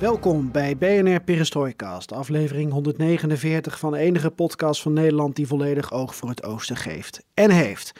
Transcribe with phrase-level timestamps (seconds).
[0.00, 6.14] Welkom bij BNR Perestrooikast, aflevering 149 van de enige podcast van Nederland die volledig oog
[6.14, 7.92] voor het oosten geeft en heeft.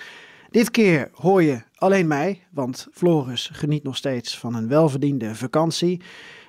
[0.50, 6.02] Dit keer hoor je alleen mij, want Floris geniet nog steeds van een welverdiende vakantie.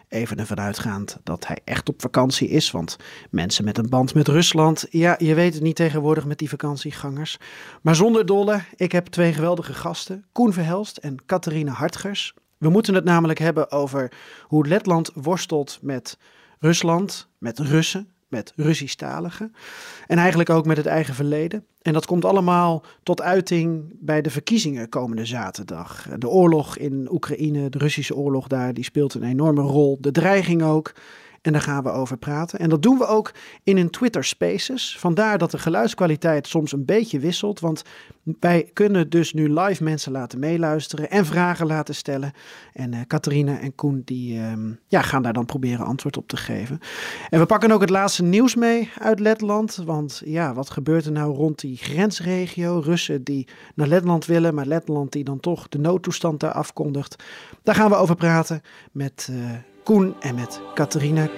[0.07, 2.97] Even ervan uitgaand dat hij echt op vakantie is, want
[3.29, 7.38] mensen met een band met Rusland, ja, je weet het niet tegenwoordig met die vakantiegangers.
[7.81, 12.33] Maar zonder dolle, ik heb twee geweldige gasten, Koen Verhelst en Catharine Hartgers.
[12.61, 14.11] We moeten het namelijk hebben over
[14.47, 16.17] hoe Letland worstelt met
[16.59, 19.53] Rusland, met Russen, met Russisch-taligen.
[20.08, 21.66] En eigenlijk ook met het eigen verleden.
[21.81, 26.08] En dat komt allemaal tot uiting bij de verkiezingen komende zaterdag.
[26.17, 29.97] De oorlog in Oekraïne, de Russische oorlog daar, die speelt een enorme rol.
[30.02, 30.93] De dreiging ook.
[31.42, 32.59] En daar gaan we over praten.
[32.59, 33.31] En dat doen we ook
[33.64, 34.97] in een Twitter Spaces.
[35.00, 37.59] Vandaar dat de geluidskwaliteit soms een beetje wisselt.
[37.59, 37.83] Want
[38.39, 42.31] wij kunnen dus nu live mensen laten meeluisteren en vragen laten stellen.
[42.73, 44.53] En uh, en Koen die, uh,
[44.88, 46.80] ja, gaan daar dan proberen antwoord op te geven.
[47.30, 49.76] En we pakken ook het laatste nieuws mee uit Letland.
[49.76, 52.80] Want ja, wat gebeurt er nou rond die grensregio?
[52.80, 57.23] Russen die naar Letland willen, maar Letland die dan toch de noodtoestand daar afkondigt.
[57.64, 58.61] Daar gaan we over praten
[58.92, 59.28] met...
[59.31, 59.52] Uh,
[59.92, 61.30] Koen en met Catharina.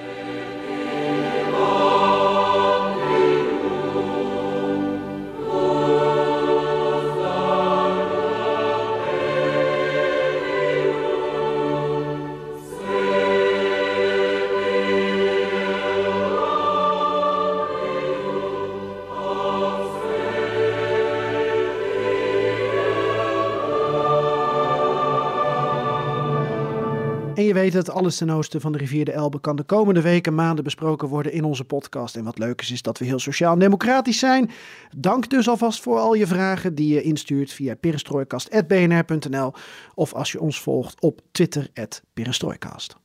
[27.74, 31.08] Het, alles ten oosten van de rivier de Elbe kan de komende weken, maanden besproken
[31.08, 32.16] worden in onze podcast.
[32.16, 34.52] En wat leuk is, is dat we heel sociaal en democratisch zijn.
[34.98, 39.54] Dank dus alvast voor al je vragen die je instuurt via perestrooikast.bnr.nl
[39.94, 41.68] of als je ons volgt op Twitter,
[42.14, 42.96] perestrooikast.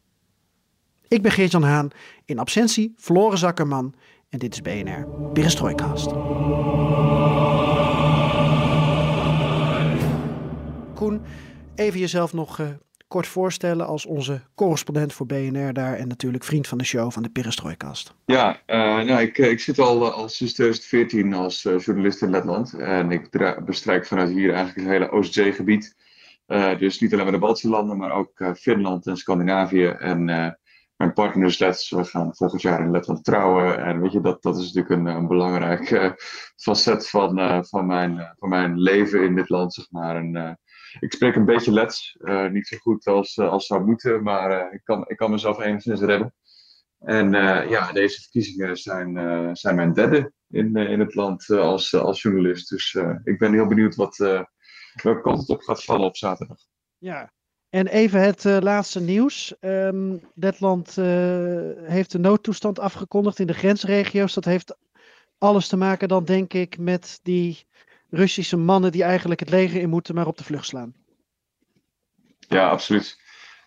[1.09, 1.91] Ik ben Geert-Jan Haan,
[2.25, 3.95] in absentie Floren Zakkerman
[4.29, 6.11] en dit is BNR Perestrooikast.
[10.95, 11.21] Koen,
[11.75, 12.69] even jezelf nog uh,
[13.09, 17.23] kort voorstellen als onze correspondent voor BNR daar en natuurlijk vriend van de show van
[17.23, 18.15] de Perestrooikast.
[18.25, 23.11] Ja, uh, nou, ik, ik zit al, al sinds 2014 als journalist in Letland en
[23.11, 23.31] ik
[23.65, 25.97] bestrijk vanuit hier eigenlijk het hele Oostzeegebied.
[26.79, 29.87] Dus niet alleen maar de Baltische landen, maar ook Finland en Scandinavië.
[29.87, 30.25] En
[30.97, 33.85] mijn partner is Lets, we gaan volgend jaar in Letland trouwen.
[33.85, 36.15] En weet je, dat, dat is natuurlijk een, een belangrijk
[36.57, 40.17] facet van, van, mijn, van mijn leven in dit land, zeg maar.
[40.17, 40.59] En,
[41.01, 42.17] ik spreek een beetje Lets.
[42.21, 45.31] Uh, niet zo goed als, uh, als zou moeten, maar uh, ik, kan, ik kan
[45.31, 46.35] mezelf enigszins redden.
[46.99, 47.31] En
[47.69, 52.69] ja, deze verkiezingen zijn, zijn mijn derde in, in het land als, als journalist.
[52.69, 54.17] Dus ik ben heel benieuwd wat,
[55.03, 56.59] welke kant het op gaat vallen op zaterdag.
[56.97, 57.33] Ja,
[57.69, 59.55] en even het laatste nieuws.
[59.61, 60.97] Um, Letland
[61.83, 64.35] heeft de noodtoestand afgekondigd in de grensregio's.
[64.35, 64.77] Dat heeft
[65.39, 67.67] alles te maken dan, denk ik, met die
[68.11, 70.95] Russische mannen die eigenlijk het leger in moeten, maar op de vlucht slaan.
[72.39, 73.21] Ja, absoluut.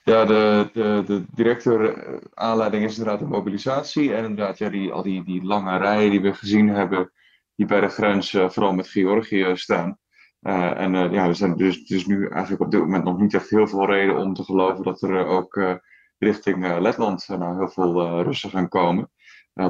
[0.04, 4.14] Ja, de, de, de directe aanleiding is inderdaad de mobilisatie.
[4.14, 7.12] En inderdaad, ja, die, al die, die lange rijen die we gezien hebben,
[7.56, 9.98] die bij de grens, uh, vooral met Georgië, staan.
[10.42, 13.50] Uh, en ja, er zijn dus, dus nu eigenlijk op dit moment nog niet echt
[13.50, 15.80] heel veel reden om te geloven dat er ook
[16.18, 19.12] richting Letland nou heel veel Russen gaan komen.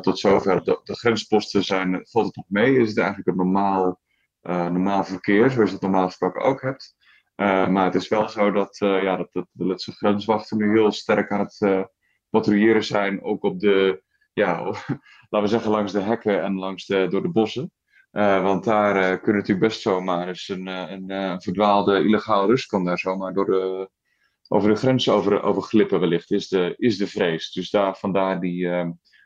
[0.01, 2.77] tot zover, de, de grensposten zijn, valt het nog mee?
[2.77, 3.99] Is het eigenlijk een normaal
[4.41, 6.95] normaal verkeer, zoals je het normaal gesproken ook hebt.
[7.41, 10.71] Uh, maar het is wel zo dat, uh, ja, dat, dat de Letse grenswachten nu
[10.71, 11.87] heel sterk aan het
[12.29, 14.03] patrouilleren zijn, ook op de,
[14.33, 14.63] ja,
[15.29, 17.71] laten we zeggen, langs de hekken en langs de, door de bossen.
[18.11, 23.33] want daar kunnen natuurlijk best zomaar eens een, een verdwaalde illegaal Rus kan daar zomaar
[23.33, 23.89] door de,
[24.47, 27.51] over de grens over, over glippen wellicht, is de, is de vrees.
[27.51, 28.69] Dus daar, vandaar die,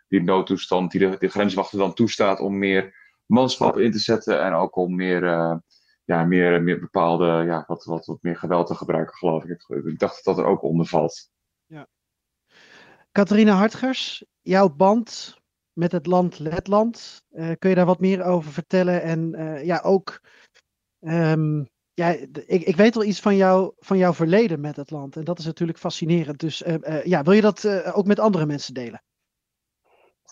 [0.08, 4.54] die noodtoestand die de, de grenswachten dan toestaat om meer manschap in te zetten en
[4.54, 5.56] ook om meer, uh,
[6.04, 9.66] ja, meer, meer bepaalde, ja, wat, wat, wat meer geweld te gebruiken, geloof ik.
[9.68, 11.30] Ik dacht dat dat er ook onder valt.
[11.66, 11.88] Ja.
[13.12, 15.38] Catharina Hartgers, jouw band
[15.74, 19.02] met het land Letland, uh, kun je daar wat meer over vertellen?
[19.02, 20.22] En uh, ja, ook
[21.00, 25.16] um, ja, ik, ik weet wel iets van, jou, van jouw verleden met het land.
[25.16, 26.40] En dat is natuurlijk fascinerend.
[26.40, 26.64] Dus
[27.04, 29.04] ja, wil je dat ook met andere mensen delen?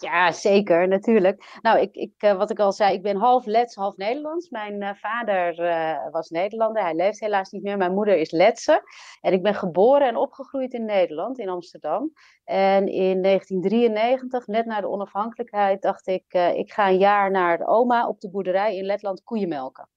[0.03, 1.59] Ja, zeker, natuurlijk.
[1.61, 4.49] Nou, ik, ik, uh, wat ik al zei, ik ben half Lets, half Nederlands.
[4.49, 7.77] Mijn uh, vader uh, was Nederlander, hij leeft helaas niet meer.
[7.77, 8.81] Mijn moeder is Letse.
[9.21, 12.11] En ik ben geboren en opgegroeid in Nederland, in Amsterdam.
[12.43, 17.67] En in 1993, net na de onafhankelijkheid, dacht ik, ik ga een jaar naar de
[17.67, 19.92] oma op de boerderij in Letland koeien melken.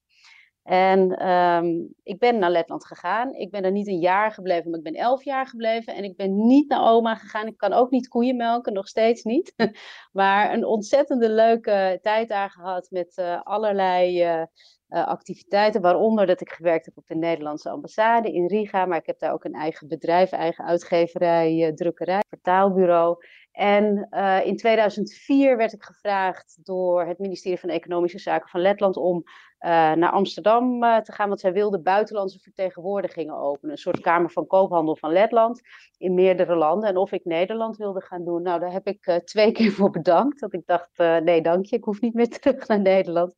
[0.67, 3.35] En um, ik ben naar Letland gegaan.
[3.35, 5.95] Ik ben er niet een jaar gebleven, maar ik ben elf jaar gebleven.
[5.95, 7.47] En ik ben niet naar oma gegaan.
[7.47, 9.55] Ik kan ook niet koeien melken, nog steeds niet.
[10.13, 14.43] maar een ontzettende leuke tijd daar gehad met uh, allerlei uh,
[14.89, 15.81] uh, activiteiten.
[15.81, 18.87] Waaronder dat ik gewerkt heb op de Nederlandse ambassade in Riga.
[18.87, 23.17] Maar ik heb daar ook een eigen bedrijf, eigen uitgeverij, drukkerij, vertaalbureau.
[23.53, 24.09] En
[24.45, 29.25] in 2004 werd ik gevraagd door het ministerie van Economische Zaken van Letland om
[29.71, 33.71] naar Amsterdam uh, te gaan, want zij wilden buitenlandse vertegenwoordigingen openen.
[33.71, 35.61] Een soort Kamer van Koophandel van Letland
[35.99, 36.89] in meerdere landen.
[36.89, 40.41] En of ik Nederland wilde gaan doen, nou daar heb ik twee keer voor bedankt.
[40.41, 43.35] Dat ik dacht, nee dank je, ik hoef niet meer terug naar Nederland.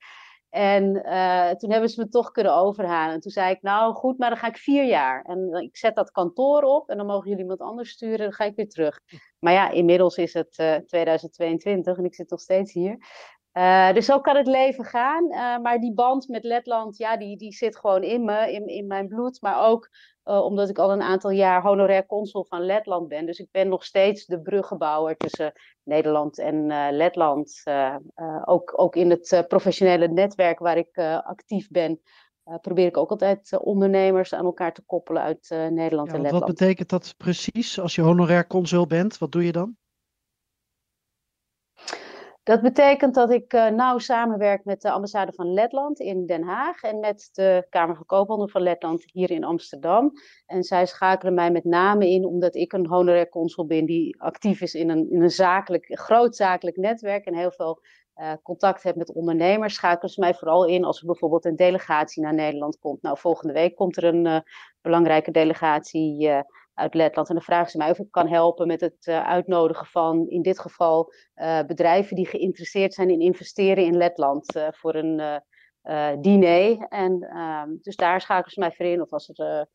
[0.50, 0.92] En
[1.58, 3.14] toen hebben ze me toch kunnen overhalen.
[3.14, 5.22] En toen zei ik, nou goed, maar dan ga ik vier jaar.
[5.22, 8.18] En ik zet dat kantoor op en dan mogen jullie iemand anders sturen.
[8.18, 9.00] Dan ga ik weer terug.
[9.38, 12.98] Maar ja, inmiddels is het uh, 2022 en ik zit nog steeds hier.
[13.58, 15.24] Uh, dus zo kan het leven gaan.
[15.24, 18.86] Uh, maar die band met Letland, ja, die, die zit gewoon in me, in, in
[18.86, 19.40] mijn bloed.
[19.40, 19.88] Maar ook
[20.24, 23.26] uh, omdat ik al een aantal jaar honorair consul van Letland ben.
[23.26, 25.52] Dus ik ben nog steeds de bruggenbouwer tussen
[25.82, 26.66] Nederland en
[26.96, 27.62] Letland.
[28.44, 32.00] ook, ook in het professionele netwerk waar ik actief ben.
[32.60, 36.44] probeer ik ook altijd ondernemers aan elkaar te koppelen uit Nederland ja, en Letland.
[36.44, 39.18] Wat betekent dat precies als je honorair consul bent?
[39.18, 39.76] Wat doe je dan?
[42.48, 46.82] Dat betekent dat ik uh, nauw samenwerk met de ambassade van Letland in Den Haag
[46.82, 50.12] en met de Kamer van Koophandel van Letland hier in Amsterdam.
[50.46, 54.60] En zij schakelen mij met name in omdat ik een honorair consul ben die actief
[54.60, 57.82] is in een, een zakelijk, groot zakelijk netwerk en heel veel
[58.16, 59.74] uh, contact heb met ondernemers.
[59.74, 63.02] Schakelen ze mij vooral in als er bijvoorbeeld een delegatie naar Nederland komt.
[63.02, 64.38] Nou, volgende week komt er een uh,
[64.80, 66.30] belangrijke delegatie
[66.78, 67.28] uit Letland.
[67.28, 70.42] En dan vragen ze mij of ik kan helpen met het uh, uitnodigen van, in
[70.42, 75.42] dit geval, uh, bedrijven die geïnteresseerd zijn in investeren in Letland uh, voor een
[76.20, 76.86] diner.
[76.88, 79.02] En ehm, dus daar schakelen ze mij voor in.
[79.02, 79.66] Of als er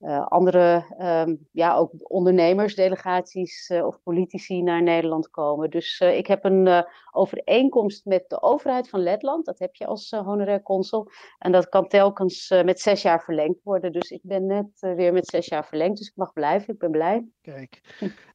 [0.00, 0.84] uh, andere,
[1.26, 5.70] um, ja, ook ondernemersdelegaties uh, of politici naar Nederland komen.
[5.70, 9.44] Dus uh, ik heb een overeenkomst met de overheid van Letland.
[9.44, 11.10] Dat heb je als honorair consul.
[11.38, 13.92] En dat kan telkens met zes jaar verlengd worden.
[13.92, 15.98] Dus ik ben net weer met zes jaar verlengd.
[15.98, 16.72] Dus ik mag blijven.
[16.72, 17.26] Ik ben blij.
[17.42, 17.80] Kijk,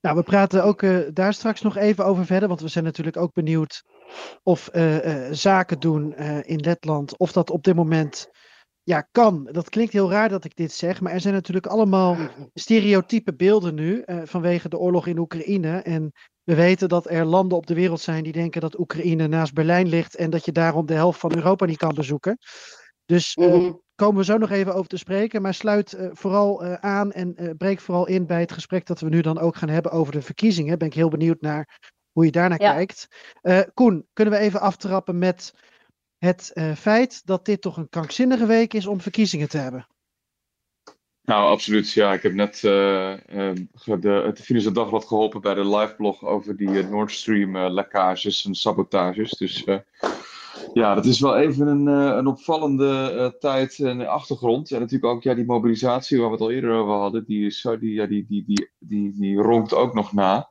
[0.02, 0.84] nou, we praten ook
[1.16, 2.48] daar straks nog even over verder.
[2.48, 3.84] Want we zijn natuurlijk ook benieuwd
[4.44, 4.70] of
[5.32, 8.30] zaken doen in Letland, of dat op dit moment
[8.86, 9.50] ja, kan.
[9.52, 12.18] Dat klinkt heel raar dat ik dit zeg, maar er zijn natuurlijk allemaal
[12.54, 15.78] stereotype beelden nu uh, vanwege de oorlog in Oekraïne.
[15.78, 16.12] En
[16.44, 19.88] we weten dat er landen op de wereld zijn die denken dat Oekraïne naast Berlijn
[19.88, 22.38] ligt en dat je daarom de helft van Europa niet kan bezoeken.
[23.06, 23.82] Dus uh, mm-hmm.
[23.96, 27.80] komen we zo nog even over te spreken, maar sluit uh, vooral aan en breek
[27.80, 30.78] vooral in bij het gesprek dat we nu dan ook gaan hebben over de verkiezingen.
[30.78, 31.80] Ben ik heel benieuwd naar
[32.12, 32.74] hoe je daarnaar ja.
[32.74, 33.08] kijkt.
[33.74, 35.54] Koen, kunnen we even aftrappen met
[36.26, 39.88] het uh, feit dat dit toch een krankzinnige week is om verkiezingen te hebben.
[41.24, 41.92] Nou, absoluut.
[41.92, 43.54] Ja, ik heb net uh, uh,
[44.00, 49.32] de, het Financiële Dagblad geholpen bij de liveblog over die Nord Stream lekkages en sabotages.
[49.32, 49.66] Dus
[50.74, 54.72] ja, dat is wel even een, een opvallende tijd en achtergrond.
[54.72, 57.94] En natuurlijk ook ja, die mobilisatie waar we het al eerder over hadden, die, die,
[57.94, 60.50] ja, die, die, die, die, die ronkt ook nog na.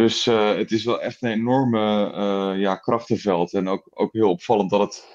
[0.00, 3.52] Dus uh, het is wel echt een enorme uh, ja, krachtenveld.
[3.52, 5.06] En ook, ook heel opvallend dat het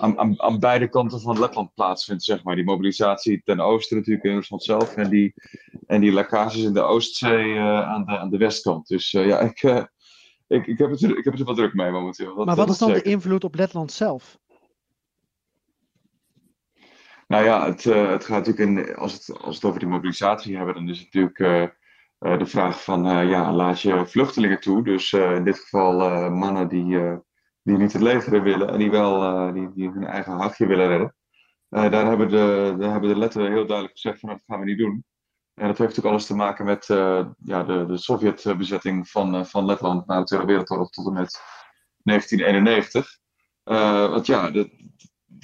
[0.00, 2.54] aan, aan, aan, beide kanten van Letland plaatsvindt, zeg maar.
[2.54, 4.96] Die mobilisatie ten oosten natuurlijk in Rusland zelf.
[4.96, 5.34] En die,
[5.86, 8.86] en die lekkages in de Oostzee uh, aan, de, aan de westkant.
[8.88, 9.62] Dus ja, ik,
[10.46, 12.34] ik, ik, heb het er, ik heb het er wel druk mee momenteel.
[12.34, 13.04] Dat, maar wat is dan zeker.
[13.04, 14.38] de invloed op Letland zelf?
[17.26, 20.56] Nou ja, het, het gaat natuurlijk in, als, het, als we het over die mobilisatie
[20.56, 21.74] hebben, dan is het natuurlijk
[22.24, 24.84] de vraag van, uh, ja, laat je vluchtelingen toe.
[24.84, 26.98] Dus uh, in dit geval mannen die,
[27.62, 31.14] die niet het leger willen en die wel die, die hun eigen hachje willen redden.
[31.68, 34.78] daar, hebben de, daar hebben de letteren heel duidelijk gezegd van, dat gaan we niet
[34.78, 35.04] doen.
[35.54, 36.86] En dat heeft natuurlijk alles te maken met
[37.38, 41.40] ja, de, de Sovjet-bezetting van, van Letland na de Tweede Wereldoorlog tot en met
[42.02, 43.18] 1991.
[44.10, 44.90] want ja, de,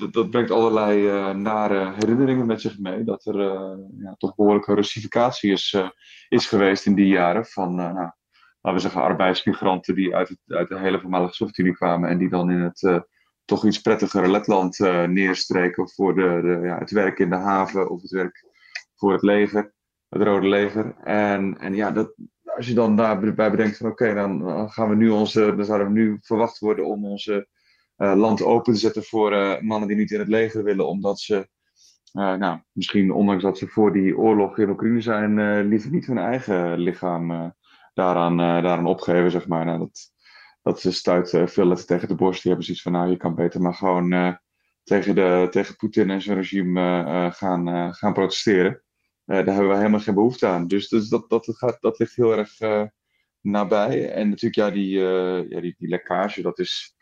[0.08, 3.04] dat, brengt allerlei uh, nare herinneringen met zich mee.
[3.04, 5.88] Dat er uh, ja, toch behoorlijke russificatie is, uh,
[6.28, 7.46] is geweest in die jaren.
[7.46, 8.12] Van, nou, laten
[8.62, 12.08] we zeggen, arbeidsmigranten die uit, uit de hele voormalige Sovjet-Unie kwamen.
[12.08, 13.04] En die dan in het
[13.44, 18.02] toch iets prettigere Letland neerstreken voor de, de, ja, het werk in de haven of
[18.02, 18.44] het werk
[18.94, 19.72] voor het leger,
[20.08, 20.94] het Rode Leger.
[21.04, 22.14] En, en ja, dat,
[22.44, 25.92] als je dan daarbij bedenkt van oké, dan gaan we nu onze, dan zouden we
[25.92, 27.48] nu verwacht worden om onze
[28.00, 31.48] land open te zetten voor mannen die niet in het leger willen, omdat ze
[32.12, 36.18] uh, nou, misschien ondanks dat ze voor die oorlog in Oekraïne zijn, liever niet hun
[36.18, 37.54] eigen lichaam
[37.94, 39.64] daaraan, daaraan opgeven, zeg maar.
[39.64, 40.12] Nou, dat,
[40.62, 42.42] dat stuit veel tegen de borst.
[42.42, 44.38] Die hebben zoiets van, nou, je kan beter maar gewoon
[44.82, 48.82] tegen, de, tegen Poetin en zijn regime gaan, gaan protesteren.
[49.24, 50.66] daar hebben we helemaal geen behoefte aan.
[50.66, 52.58] Dus, dus dat, dat, gaat, dat ligt heel erg
[53.40, 54.12] nabij.
[54.12, 54.98] En natuurlijk, ja, die,
[55.48, 56.94] ja, die, die lekkage, dat is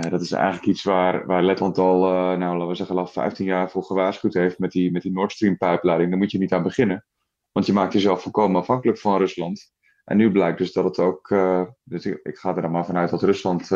[0.00, 3.46] dat is eigenlijk iets waar, waar Letland al, uh, nou laten we zeggen, al 15
[3.46, 6.10] jaar voor gewaarschuwd heeft met die, met die Nord Stream pijpleiding.
[6.10, 7.06] Daar moet je niet aan beginnen.
[7.52, 9.72] Want je maakt jezelf volkomen afhankelijk van Rusland.
[10.04, 13.10] En nu blijkt dus dat het ook, uh, dus ik, ga er dan maar vanuit
[13.10, 13.68] dat Rusland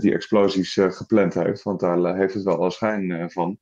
[0.00, 1.62] die explosies gepland heeft.
[1.62, 3.58] Want daar heeft het wel al schijn van.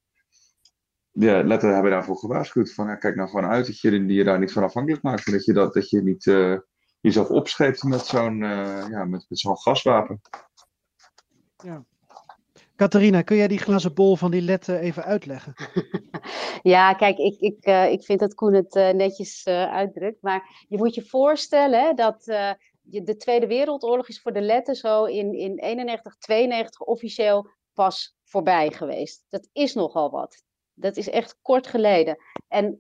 [1.11, 2.73] Ja, Letten hebben daarvoor gewaarschuwd.
[2.73, 5.31] Van, kijk nou gewoon uit dat je, je daar niet van afhankelijk maakt.
[5.31, 6.25] Dat je, dat, dat je niet
[7.01, 8.39] jezelf opscheept met zo'n
[8.91, 10.21] ja, met, met zo'n gaswapen.
[11.63, 11.85] Ja.
[12.77, 15.55] Catharina, kun jij die glazen bol van die letten even uitleggen?
[16.75, 20.23] ja, kijk, ik, ik, uh, ik vind dat Koen het uh, netjes uh, uitdrukt.
[20.23, 22.25] Maar je moet je voorstellen dat
[22.83, 28.73] de Tweede Wereldoorlog is voor de letten zo in, in 91, 92 officieel pas voorbij
[28.73, 29.25] geweest.
[29.29, 30.43] Dat is nogal wat.
[30.75, 32.17] Dat is echt kort geleden.
[32.49, 32.79] En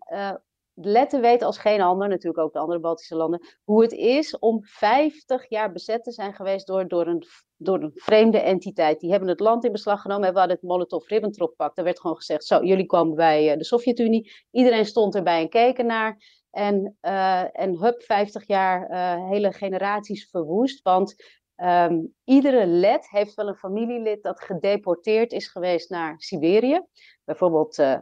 [0.72, 4.38] de letten weten als geen ander, natuurlijk ook de andere Baltische landen, hoe het is
[4.38, 7.26] om 50 jaar bezet te zijn geweest door, door, een,
[7.62, 9.00] door een vreemde entiteit.
[9.00, 11.78] Die hebben het land in beslag genomen en we hadden het Molotov-Ribbentrop-pact.
[11.78, 14.32] Er werd gewoon gezegd, zo, jullie komen bij eh, de Sovjet-Unie.
[14.50, 16.38] Iedereen stond erbij en keken naar.
[16.50, 20.82] En, uh, en hup, 50 jaar uh, hele generaties verwoest.
[20.82, 21.14] Want
[21.56, 26.80] um, iedere led heeft wel een familielid dat gedeporteerd is geweest naar Siberië.
[27.24, 28.00] Bijvoorbeeld uh,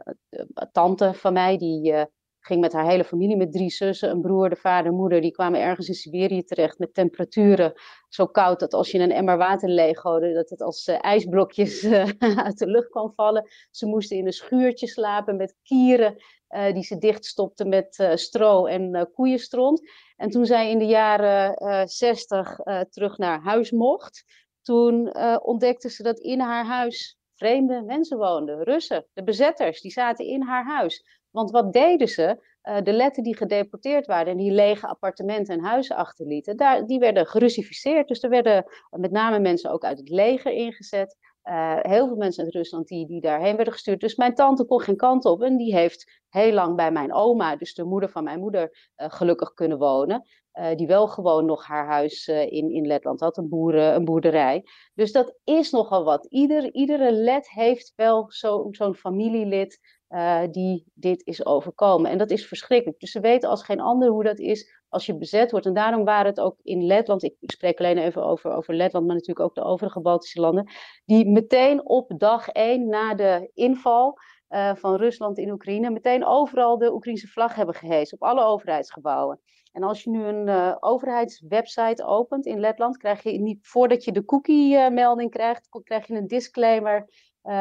[0.71, 1.93] tante van mij, die
[2.39, 5.21] ging met haar hele familie, met drie zussen, een broer, de vader, moeder.
[5.21, 7.73] Die kwamen ergens in Siberië terecht met temperaturen
[8.09, 12.09] zo koud dat als je een emmer water leeggooide, dat het als uh, ijsblokjes uh,
[12.45, 13.47] uit de lucht kwam vallen.
[13.71, 16.15] Ze moesten in een schuurtje slapen met kieren
[16.49, 19.81] uh, die ze dichtstopten met stro en koeienstront.
[20.15, 24.23] En toen zij in de jaren 60 terug naar huis mocht,
[24.61, 28.63] toen ontdekte ze dat in haar huis vreemde mensen woonden.
[28.63, 31.18] Russen, de bezetters, die zaten in haar huis.
[31.31, 32.47] Want wat deden ze?
[32.63, 36.99] Uh, de letten die gedeporteerd waren en die lege appartementen en huizen achterlieten, daar, die
[36.99, 38.07] werden gerussificeerd.
[38.07, 41.17] Dus er werden met name mensen ook uit het leger ingezet.
[41.43, 43.99] Uh, heel veel mensen uit Rusland die, die daarheen werden gestuurd.
[43.99, 47.55] Dus mijn tante kon geen kant op en die heeft heel lang bij mijn oma,
[47.55, 50.27] dus de moeder van mijn moeder, gelukkig kunnen wonen.
[50.75, 54.63] Die wel gewoon nog haar huis in, in Letland had, een, boeren, een boerderij.
[54.93, 56.25] Dus dat is nogal wat.
[56.25, 62.11] Ieder, iedere let heeft wel zo'n zo familielid uh, die dit is overkomen.
[62.11, 62.99] En dat is verschrikkelijk.
[62.99, 65.65] Dus ze weten als geen ander hoe dat is als je bezet wordt.
[65.65, 69.15] En daarom waren het ook in Letland, ik, spreek alleen even over, over Letland, maar
[69.15, 70.71] natuurlijk ook de overige Baltische landen,
[71.05, 74.17] die meteen op dag één na de inval
[74.49, 79.39] uh, van Rusland in Oekraïne, meteen overal de Oekraïnse vlag hebben gehezen, op alle overheidsgebouwen.
[79.71, 84.11] En als je nu een uh, overheidswebsite opent in Letland, krijg je niet, voordat je
[84.11, 87.05] de cookie-melding krijgt, krijg je een disclaimer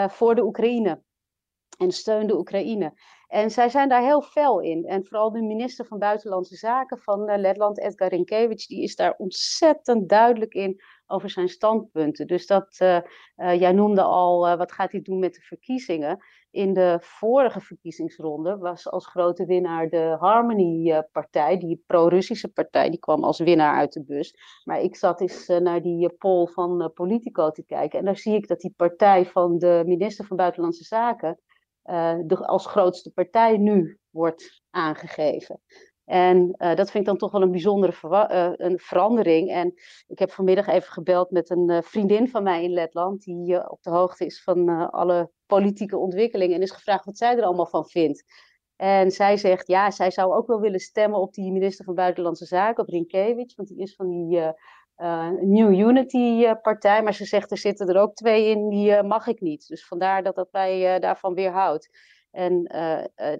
[0.08, 1.02] voor de Oekraïne
[1.78, 2.92] en steun de Oekraïne.
[3.28, 4.84] En zij zijn daar heel fel in.
[4.84, 9.14] En vooral de minister van Buitenlandse Zaken van uh, Letland, Edgar Rinkevich, die is daar
[9.18, 12.26] ontzettend duidelijk in over zijn standpunten.
[12.26, 12.98] Dus dat, uh,
[13.36, 16.24] uh, jij noemde al, wat gaat hij doen met de verkiezingen?
[16.50, 23.24] In de vorige verkiezingsronde was als grote winnaar de Harmony-partij, die pro-Russische partij, die kwam
[23.24, 24.34] als winnaar uit de bus.
[24.64, 28.48] Maar ik zat eens naar die poll van Politico te kijken en daar zie ik
[28.48, 31.38] dat die partij van de minister van Buitenlandse Zaken
[31.90, 35.60] uh, de, als grootste partij nu wordt aangegeven.
[36.04, 39.50] En uh, dat vind ik dan toch wel een bijzondere uh, een verandering.
[39.50, 39.74] En
[40.06, 43.90] ik heb vanmiddag even gebeld met een vriendin van mij in Letland, die op de
[43.90, 48.24] hoogte is van alle politieke ontwikkelingen en is gevraagd wat zij er allemaal van vindt.
[48.76, 52.46] En zij zegt, ja, zij zou ook wel willen stemmen op die minister van Buitenlandse
[52.46, 54.40] Zaken, op Rinkevich, want die is van die
[54.98, 57.02] uh, New Unity-partij.
[57.02, 59.68] Maar ze zegt, er zitten er ook twee in, die uh, mag ik niet.
[59.68, 62.16] Dus vandaar dat dat mij daarvan weerhoudt.
[62.30, 62.62] En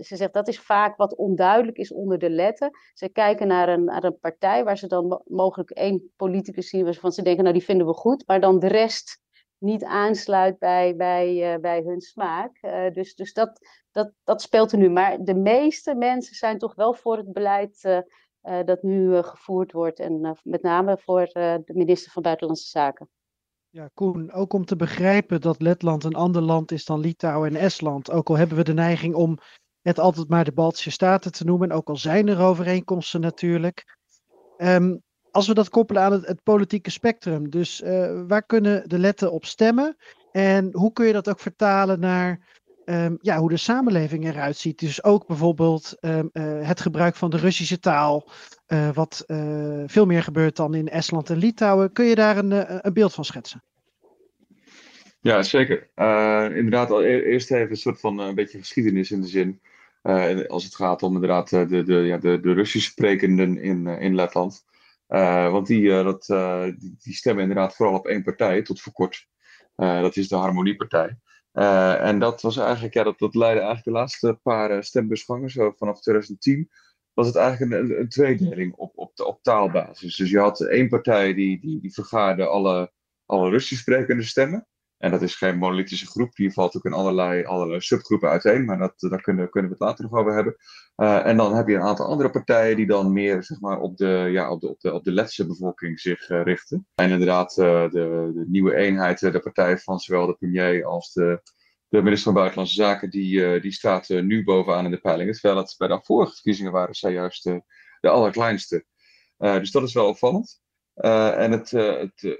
[0.00, 2.70] ze zegt, dat is vaak wat onduidelijk is onder de letten.
[2.94, 6.84] Ze kijken naar een, naar een partij waar ze dan mogelijk één politicus zien...
[6.84, 8.26] waarvan ze denken, nou die vinden we goed.
[8.26, 9.20] Maar dan de rest
[9.58, 12.60] niet aansluit bij, bij, bij hun smaak.
[12.92, 13.60] dus dus dat,
[13.90, 14.90] dat, dat speelt er nu.
[14.90, 18.04] Maar de meeste mensen zijn toch wel voor het beleid
[18.40, 19.98] dat nu uh, gevoerd wordt.
[19.98, 23.08] En uh, met name voor de minister van Buitenlandse Zaken.
[23.70, 27.60] Ja, Koen, ook om te begrijpen dat Letland een ander land is dan Litouwen en
[27.60, 28.10] Estland.
[28.10, 29.38] Ook al hebben we de neiging om
[29.82, 31.70] het altijd maar de Baltische Staten te noemen.
[31.70, 33.96] En ook al zijn er overeenkomsten natuurlijk.
[34.56, 34.96] Ehm,
[35.30, 37.50] als we dat koppelen aan het, politieke spectrum.
[37.50, 37.80] Dus
[38.26, 39.96] waar kunnen de Letten op stemmen?
[40.30, 42.57] En hoe kun je dat ook vertalen naar
[42.88, 44.78] um, ja, hoe de samenleving eruit ziet?
[44.78, 48.30] Dus ook bijvoorbeeld um, uh, het gebruik van de Russische taal.
[48.68, 49.24] Uh, wat
[49.86, 51.92] veel meer gebeurt dan in Estland en Litouwen.
[51.92, 53.62] Kun je daar een, een beeld van schetsen?
[55.20, 55.90] Ja, zeker.
[56.56, 59.60] inderdaad, e-, eerst even een soort van een beetje geschiedenis in de zin.
[60.48, 64.64] Als het gaat om inderdaad de, de, ja, de, de Russisch sprekenden in, in Letland.
[65.50, 66.26] Want die, dat,
[66.98, 69.26] die, stemmen inderdaad vooral op één partij, tot voor kort.
[69.76, 71.16] dat is de Harmoniepartij.
[72.00, 76.00] En dat was eigenlijk, ja, dat, dat leidde eigenlijk de laatste paar stembusgangen, zo vanaf
[76.00, 76.70] 2010,
[77.12, 80.16] was het eigenlijk een, een tweedeling op, op, op taalbasis.
[80.16, 82.92] Dus je had één partij die, die, die vergaarde alle,
[83.26, 84.66] alle Russisch sprekende stemmen.
[84.98, 88.78] En dat is geen monolithische groep, die valt ook in allerlei, allerlei subgroepen uiteen, maar
[88.78, 90.56] dat, daar kunnen, kunnen we het later nog over hebben.
[90.96, 93.96] Uh, en dan heb je een aantal andere partijen die dan meer zeg maar, op,
[93.96, 96.86] de, ja, op, de, op, de, op de Letse bevolking zich uh, richten.
[96.94, 101.42] En inderdaad, uh, de, de, nieuwe eenheid, de partij van zowel de premier als de,
[101.88, 105.32] de minister van Buitenlandse Zaken, die, die staat nu bovenaan in de peilingen.
[105.32, 107.42] Terwijl het bij de vorige verkiezingen waren zij juist
[108.00, 108.84] de allerkleinste.
[109.36, 110.60] dus dat is wel opvallend.
[111.00, 112.38] En het, het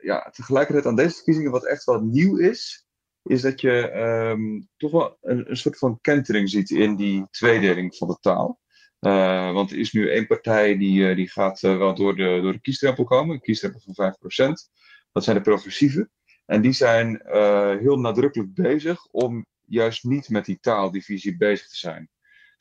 [0.00, 2.86] ja, tegelijkertijd aan deze verkiezingen, wat echt wel nieuw is,
[3.22, 3.92] is dat je
[4.30, 8.60] um, toch wel een, soort van kentering ziet in die tweedeling van de taal.
[9.52, 13.04] Want er is nu één partij die, die gaat wel door de, door de kiesdrempel
[13.04, 14.14] komen, een kiesdrempel van
[14.48, 14.52] 5%.
[15.12, 16.10] Dat zijn de progressieven.
[16.46, 17.22] En die zijn
[17.78, 22.08] heel nadrukkelijk bezig om juist niet met die taaldivisie bezig te zijn.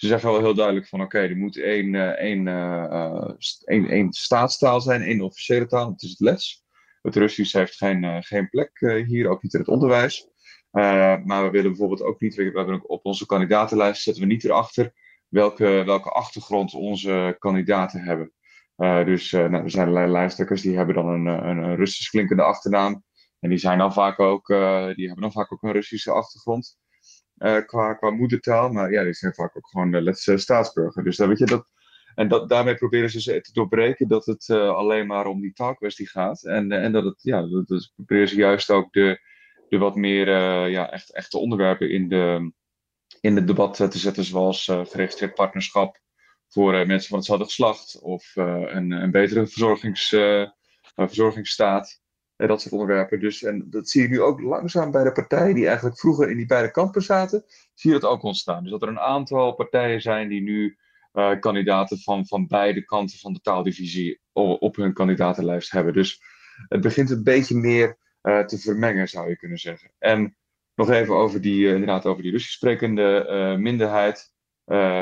[0.03, 2.47] Ze zeggen wel heel duidelijk van oké, okay, er moet één, één,
[3.65, 6.63] één, één staatstaal zijn, één officiële taal, dat is het les.
[7.01, 10.27] Het Russisch heeft geen, uh, geen plek uh, hier, ook niet in het onderwijs.
[10.71, 14.43] Uh, maar we willen bijvoorbeeld ook niet, we hebben op onze kandidatenlijst zetten we niet
[14.43, 14.93] erachter
[15.27, 18.33] welke, welke achtergrond onze kandidaten hebben.
[19.05, 23.03] dus nou, er zijn allerlei lijsttrekkers die hebben dan een, een, een Russisch klinkende achternaam.
[23.39, 24.47] En die, zijn dan vaak ook,
[24.95, 26.77] die hebben dan vaak ook een Russische achtergrond
[27.65, 28.69] qua, qua moedertaal.
[28.69, 31.03] Maar ja, die zijn vaak ook gewoon Letse staatsburger.
[31.03, 31.67] Dus dan weet je, dat,
[32.15, 36.09] en dat, daarmee proberen ze te doorbreken dat het uh, alleen maar om die taalkwestie
[36.09, 36.43] gaat.
[36.43, 39.19] En, uh, en dat het, ja, dat, proberen ze juist ook de,
[39.69, 42.51] de wat meer uh, ja, echt, echte onderwerpen in, de,
[43.21, 46.01] in het debat te zetten, zoals geregistreerd partnerschap
[46.47, 50.15] voor mensen van hetzelfde geslacht of een, een betere verzorgings,
[50.95, 52.01] verzorgingsstaat.
[52.35, 53.19] En dat soort onderwerpen.
[53.19, 56.37] Dus, en dat zie je nu ook langzaam bij de partijen die eigenlijk vroeger in
[56.37, 57.43] die beide kampen zaten,
[57.73, 58.63] zie je dat ook ontstaan.
[58.63, 60.77] Dus dat er een aantal partijen zijn die nu
[61.13, 65.93] uh, kandidaten van, van beide kanten van de taaldivisie op hun kandidatenlijst hebben.
[65.93, 66.21] Dus
[66.67, 69.91] het begint een beetje meer uh, te vermengen, zou je kunnen zeggen.
[69.99, 70.37] En
[70.75, 74.31] nog even over die, uh, inderdaad, over die Russisch sprekende minderheid.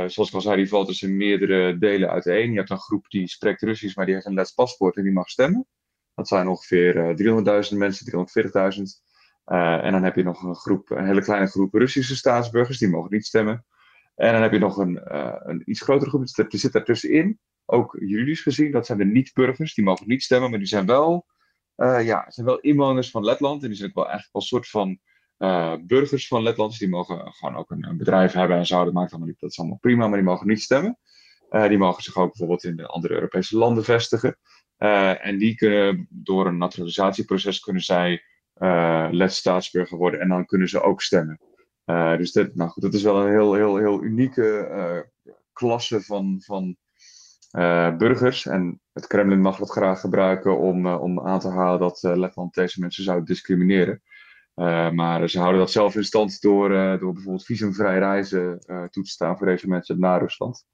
[0.08, 2.52] zoals ik al zei, die valt dus in meerdere delen uiteen.
[2.52, 5.12] Je hebt een groep die spreekt Russisch, maar die heeft een Lets paspoort en die
[5.12, 5.68] mag stemmen.
[6.16, 7.16] Dat zijn ongeveer
[7.72, 8.28] 300.000 mensen,
[8.76, 8.82] 340.000.
[9.46, 13.12] en dan heb je nog een groep, een hele kleine groep Russische staatsburgers, die mogen
[13.12, 13.66] niet stemmen.
[14.16, 17.98] En dan heb je nog een, uh, een iets grotere groep, er zit daartussenin, ook
[18.00, 21.26] juridisch gezien, dat zijn de niet-burgers, die mogen niet stemmen, maar die zijn wel,
[21.76, 24.70] ja, zijn wel inwoners van Letland en die zijn ook wel eigenlijk wel een soort
[24.70, 25.00] van
[25.88, 29.12] burgers van Letland, dus die mogen gewoon ook een, bedrijf hebben en zo, dat maakt
[29.12, 31.00] allemaal niet, dat is allemaal prima, maar die mogen niet stemmen.
[31.50, 34.38] die mogen zich ook bijvoorbeeld in de andere Europese landen vestigen.
[35.22, 38.24] En die kunnen door een naturalisatieproces kunnen zij
[39.12, 41.40] Lets staatsburger worden en dan kunnen ze ook stemmen.
[41.86, 46.02] Uh, dus dat, nou goed, dat is wel een heel, heel, heel unieke uh, klasse
[46.02, 46.76] van, van
[47.52, 48.46] uh, burgers.
[48.46, 52.80] En het Kremlin mag dat graag gebruiken om, om aan te halen dat Letland deze
[52.80, 54.02] mensen zou discrimineren.
[54.94, 59.38] maar ze houden dat zelf in stand door, door bijvoorbeeld visumvrij reizen toe te staan
[59.38, 60.66] voor deze mensen naar Rusland.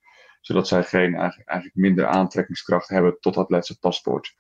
[0.48, 4.36] Zodat zij geen, eigenlijk, minder aantrekkingskracht hebben tot dat Letse paspoort.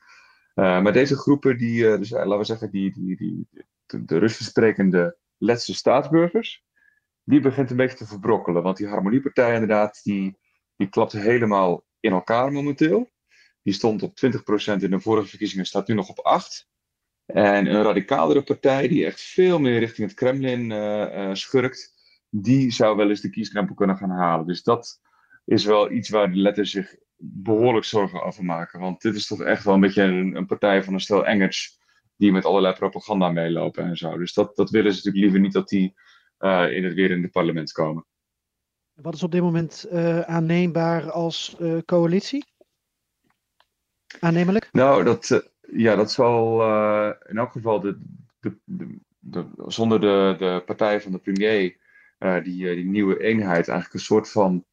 [0.53, 3.47] maar deze groepen, die, dus, laten we zeggen, die, die, die,
[3.85, 6.63] de, de Russisch sprekende Letse staatsburgers,
[7.23, 8.63] die begint een beetje te verbrokkelen.
[8.63, 10.37] Want die harmoniepartij inderdaad, die,
[10.75, 13.11] die klapt helemaal in elkaar momenteel.
[13.63, 16.75] Die stond op 20% in de vorige verkiezingen, staat nu nog op 8%.
[17.25, 21.93] En een radicalere partij, die echt veel meer richting het Kremlin schurkt,
[22.29, 24.47] die zou wel eens de kiesdrempel kunnen gaan halen.
[24.47, 25.01] Dus dat
[25.47, 28.79] is wel iets waar de letters zich behoorlijk zorgen over maken.
[28.79, 31.79] Want dit is toch echt wel een beetje een, een partij van een stel engers
[32.15, 34.17] die met allerlei propaganda meelopen en zo.
[34.17, 35.93] Dus dat, dat willen ze natuurlijk liever niet dat die
[36.39, 38.05] uh, in het, weer in het parlement komen.
[38.93, 42.45] Wat is op dit moment uh, aanneembaar als uh, coalitie?
[44.19, 44.69] Aannemelijk?
[44.71, 46.61] Nou, dat, Ja, dat zal
[47.27, 47.99] in elk geval de,
[48.39, 48.59] de,
[49.19, 51.77] de, zonder de, de partij van de premier,
[52.43, 54.65] die, die nieuwe eenheid, eigenlijk een soort van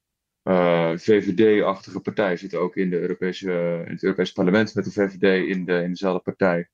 [0.97, 5.65] VVD-achtige partij zit ook in, de Europese, in het Europese parlement met de VVD in,
[5.65, 6.69] de, in dezelfde partij.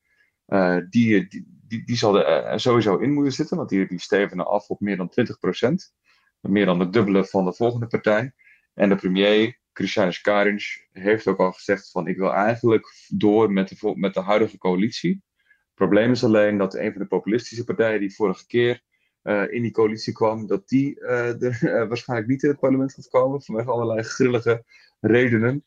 [0.89, 4.81] die, die, die, zal er sowieso in moeten zitten, want die, die stevenen af op
[4.81, 5.93] meer dan 20 procent.
[6.41, 8.33] Meer dan het dubbele van de volgende partij.
[8.75, 13.69] En de premier, Christianis Karinc, heeft ook al gezegd van ik wil eigenlijk door met
[13.69, 15.23] de, met de huidige coalitie.
[15.37, 18.83] Het probleem is alleen dat een van de populistische partijen die vorige keer
[19.23, 22.95] uh, in die coalitie kwam, dat die uh, er uh, waarschijnlijk niet in het parlement
[22.95, 24.65] gaat komen vanwege allerlei grillige
[25.01, 25.65] redenen.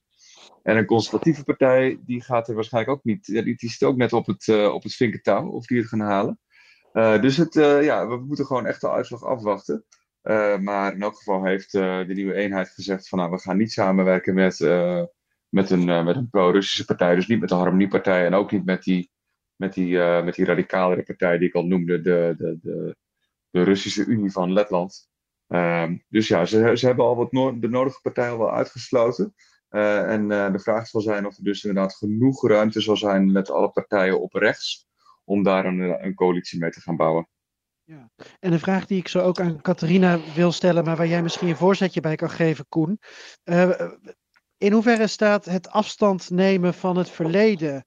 [0.63, 3.26] En een conservatieve partij, die gaat er waarschijnlijk ook niet.
[3.26, 6.39] Die, die zit ook net op het, op het vinkertouw of die het gaan halen.
[7.22, 9.86] dus het, ja, we moeten gewoon echt de uitslag afwachten.
[10.62, 14.34] Maar in elk geval heeft de nieuwe eenheid gezegd van nou, we gaan niet samenwerken
[14.34, 14.60] met,
[15.50, 17.16] met een, met een pro-Russische partij.
[17.16, 19.12] Dus niet met de Harmoniepartij en ook niet met die,
[19.56, 22.96] met die, met die radicalere partij die ik al noemde, de, de, de,
[23.54, 25.10] de Russische Unie van Letland.
[25.48, 29.34] Ehm, dus ja, ze, ze hebben al wat de nodige partijen wel uitgesloten.
[29.70, 33.70] en de vraag zal zijn of er dus inderdaad genoeg ruimte zal zijn met alle
[33.70, 34.88] partijen op rechts
[35.24, 37.28] om daar een, een coalitie mee te gaan bouwen.
[37.84, 38.10] Ja.
[38.39, 41.48] En een vraag die ik zo ook aan Catharina wil stellen, maar waar jij misschien
[41.48, 43.00] een voorzetje bij kan geven, Koen.
[44.58, 47.86] In hoeverre staat het afstand nemen van het verleden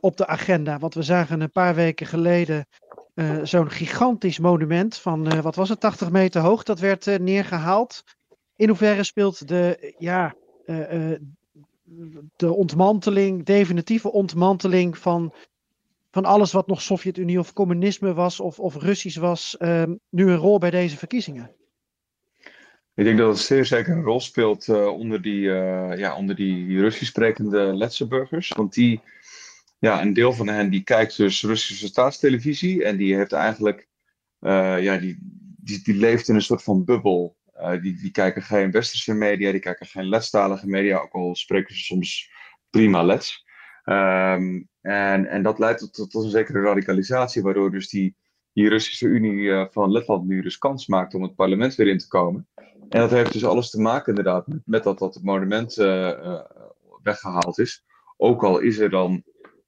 [0.00, 0.78] op de agenda?
[0.78, 2.66] Want we zagen een paar weken geleden
[3.16, 8.04] uh, zo'n gigantisch monument van, wat was het, 80 meter hoog, dat werd neergehaald.
[8.56, 10.34] In hoeverre speelt de, ja,
[12.36, 15.34] de ontmanteling, definitieve ontmanteling van
[16.10, 20.36] van alles wat nog Sovjet-Unie of communisme was of, of Russisch was, uh, nu een
[20.36, 21.50] rol bij deze verkiezingen?
[22.94, 25.40] Ik denk dat het zeer zeker een rol speelt onder die,
[25.96, 28.48] ja, onder die Russisch sprekende Letse burgers.
[28.48, 29.00] Want die,
[29.86, 33.88] ja, een deel van hen die kijkt dus Russische staatstelevisie en die heeft eigenlijk,
[34.40, 35.18] uh, ja, die,
[35.56, 37.36] die, die leeft in een soort van bubbel.
[37.80, 41.80] die, die kijken geen westerse media, die kijken geen Letstalige media, ook al spreken ze
[41.80, 42.30] soms
[42.70, 43.44] prima Lets.
[43.84, 48.16] Um, en, en dat leidt tot, tot, een zekere radicalisatie, waardoor dus die,
[48.52, 51.98] die Russische Unie uh, van Letland nu dus kans maakt om het parlement weer in
[51.98, 52.48] te komen.
[52.88, 55.74] En dat heeft dus alles te maken inderdaad met, dat, dat het monument
[57.02, 57.84] weggehaald is.
[58.16, 59.22] Ook al is er dan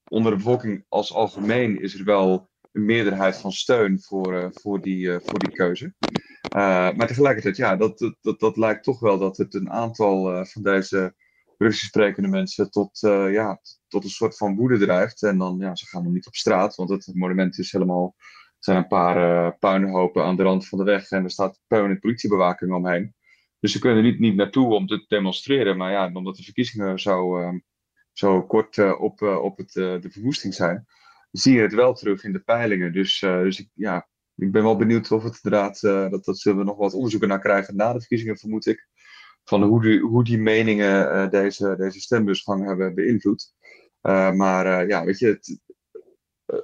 [0.09, 5.21] onder de bevolking als algemeen is er wel een meerderheid van steun voor, voor, die,
[5.21, 5.95] voor die keuze.
[6.97, 11.15] maar tegelijkertijd, ja, dat, dat, dat, lijkt toch wel dat het een aantal van deze
[11.59, 12.99] Russisch sprekende mensen tot,
[13.31, 15.23] ja, tot een soort van woede drijft.
[15.23, 18.15] En dan, ja, ze gaan dan niet op straat, want het monument is helemaal,
[18.59, 21.99] zijn een paar uh, puinhopen aan de rand van de weg en er staat puin
[21.99, 23.15] politiebewaking omheen.
[23.61, 26.99] Dus ze kunnen er niet, niet naartoe om te demonstreren, maar ja, omdat de verkiezingen
[26.99, 27.39] zo,
[28.19, 30.87] zo kort uh, op, op het, de verwoesting zijn,
[31.31, 32.93] zie je het wel terug in de peilingen.
[32.93, 36.65] Dus, dus ik, ja, ik ben wel benieuwd of het inderdaad, dat, dat zullen we
[36.65, 38.89] nog wat onderzoeken naar krijgen na de verkiezingen, vermoed ik
[39.45, 43.53] van hoe die, hoe die meningen deze, deze stembusgang hebben beïnvloed.
[44.35, 45.61] Maar ja, weet je, het,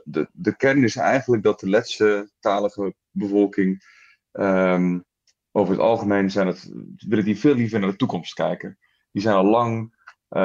[0.05, 3.83] de, de kern is eigenlijk dat de Letse talige bevolking
[4.33, 5.05] um,
[5.53, 8.79] over het algemeen zijn het, willen die veel liever naar de toekomst kijken.
[9.11, 9.94] Die zijn al lang,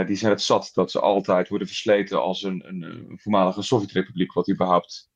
[0.05, 4.33] die zijn het zat dat ze altijd worden versleten als een, een, een voormalige Sovjetrepubliek,
[4.33, 5.09] wat überhaupt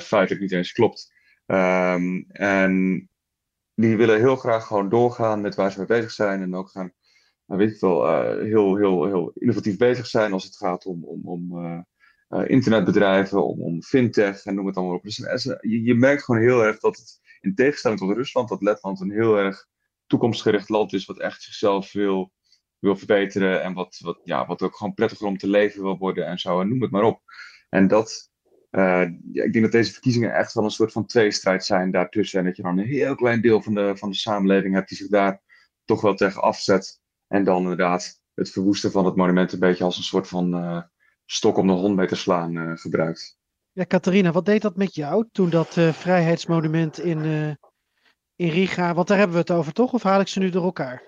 [0.00, 1.12] feitelijk niet eens klopt.
[1.46, 3.08] Um, en
[3.74, 6.42] die willen heel graag gewoon doorgaan met waar ze mee bezig zijn.
[6.42, 6.92] En ook gaan,
[7.46, 11.04] nou weet ik wel, uh, heel, heel, heel innovatief bezig zijn als het gaat om,
[11.04, 11.80] om, om uh,
[12.28, 15.02] uh, internetbedrijven, om, om fintech en noem het allemaal op.
[15.02, 19.00] Dus je, je, merkt gewoon heel erg dat het, in tegenstelling tot Rusland, dat Letland
[19.00, 19.66] een heel erg
[20.06, 22.32] toekomstgericht land is, wat echt zichzelf wil,
[22.78, 23.62] wil verbeteren.
[23.62, 26.62] En wat, wat, ja, wat ook gewoon prettiger om te leven wil worden en zo.
[26.62, 27.20] Noem het maar op.
[27.68, 28.30] En dat,
[28.70, 29.00] ja,
[29.32, 32.38] ik denk dat deze verkiezingen echt wel een soort van tweestrijd zijn daartussen.
[32.38, 34.98] En dat je dan een heel klein deel van de, van de samenleving hebt die
[34.98, 35.42] zich daar
[35.84, 37.00] toch wel tegen afzet.
[37.26, 40.82] En dan inderdaad het verwoesten van het monument een beetje als een soort van uh,
[41.24, 43.38] stok om de hond mee te slaan uh, gebruikt.
[43.72, 47.24] Ja, Catharina, wat deed dat met jou toen dat vrijheidsmonument in,
[48.36, 49.92] in Riga, want daar hebben we het over toch?
[49.92, 51.02] Of haal ik ze nu door elkaar?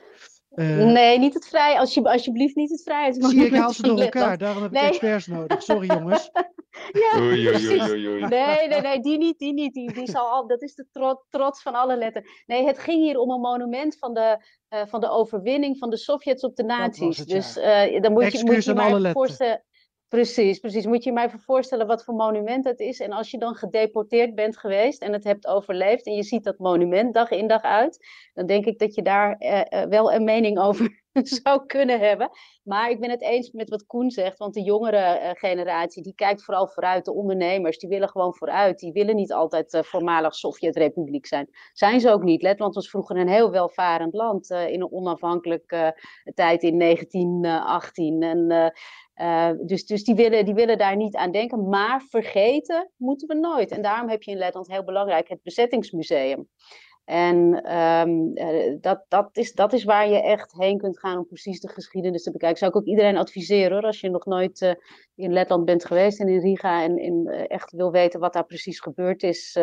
[0.54, 3.46] Uh, nee, niet het vrij, als je, alsjeblieft niet het vrijheidsmonument.
[3.46, 4.88] Zie, ik haal ze door elkaar, daarom heb ik nee.
[4.88, 5.62] experts nodig.
[5.62, 6.30] Sorry jongens.
[7.12, 9.74] ja, oei, oei, oei, oei, Nee, nee, nee, die niet, die niet.
[9.74, 12.28] Die, die zal al, dat is de trots, trots van alle letteren.
[12.46, 15.96] Nee, het ging hier om een monument van de, uh, van de overwinning van de
[15.96, 17.18] Sovjets op de nazi's.
[17.18, 19.64] Het, dus uh, dan moet je, moet je maar voorstellen.
[20.10, 20.86] Precies, precies.
[20.86, 23.00] Moet je je mij even voorstellen wat voor monument het is.
[23.00, 26.58] En als je dan gedeporteerd bent geweest en het hebt overleefd en je ziet dat
[26.58, 30.58] monument dag in dag uit, dan denk ik dat je daar uh, wel een mening
[30.66, 32.30] over zou kunnen hebben.
[32.62, 36.14] Maar ik ben het eens met wat Koen zegt, want de jongere uh, generatie die
[36.14, 37.04] kijkt vooral vooruit.
[37.04, 38.78] De ondernemers die willen gewoon vooruit.
[38.78, 41.48] Die willen niet altijd uh, voormalig Sovjet-republiek zijn.
[41.72, 42.42] Zijn ze ook niet.
[42.42, 46.00] Letland was vroeger een heel welvarend land in een onafhankelijke
[46.34, 48.22] tijd in 1918.
[48.22, 48.72] En
[49.16, 51.68] uh, dus dus die, willen, die willen daar niet aan denken.
[51.68, 53.70] Maar vergeten moeten we nooit.
[53.70, 56.48] En daarom heb je in Letland heel belangrijk het bezettingsmuseum.
[57.10, 58.34] En um,
[58.80, 62.22] dat, dat, is, dat is waar je echt heen kunt gaan om precies de geschiedenis
[62.22, 62.58] te bekijken.
[62.58, 64.70] Zou ik ook iedereen adviseren hoor, als je nog nooit uh,
[65.14, 68.44] in Letland bent geweest en in Riga en in, uh, echt wil weten wat daar
[68.44, 69.58] precies gebeurd is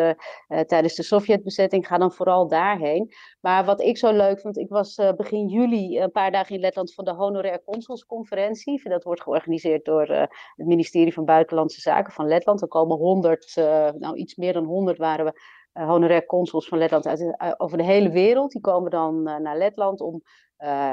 [0.66, 3.12] tijdens de Sovjetbezetting, ga dan vooral daarheen.
[3.40, 6.94] Maar wat ik zo leuk vond, ik was begin juli een paar dagen in Letland
[6.94, 8.88] voor de Honorair Consulsconferentie.
[8.88, 10.08] Dat wordt georganiseerd door
[10.56, 12.62] het ministerie van Buitenlandse Zaken van Letland.
[12.62, 13.52] Er komen honderd,
[13.98, 17.84] nou iets meer dan honderd waren we honorair consuls van Letland uit, uh, over de
[17.84, 18.52] hele wereld.
[18.52, 20.22] Die komen dan uh, naar Letland om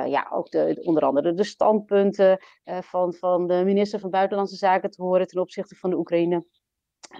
[0.05, 5.01] ja, ook de, onder andere de standpunten van, van de minister van Buitenlandse Zaken te
[5.01, 6.45] horen ten opzichte van de Oekraïne.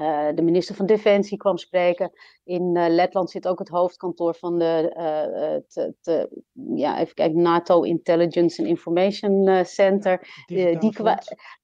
[0.02, 2.12] Uh, de minister van Defensie kwam spreken.
[2.44, 6.44] In uh, Letland zit ook het hoofdkantoor van de uh, te, te,
[6.76, 10.46] ja, even kijken, NATO Intelligence and Information Center.
[10.46, 10.94] die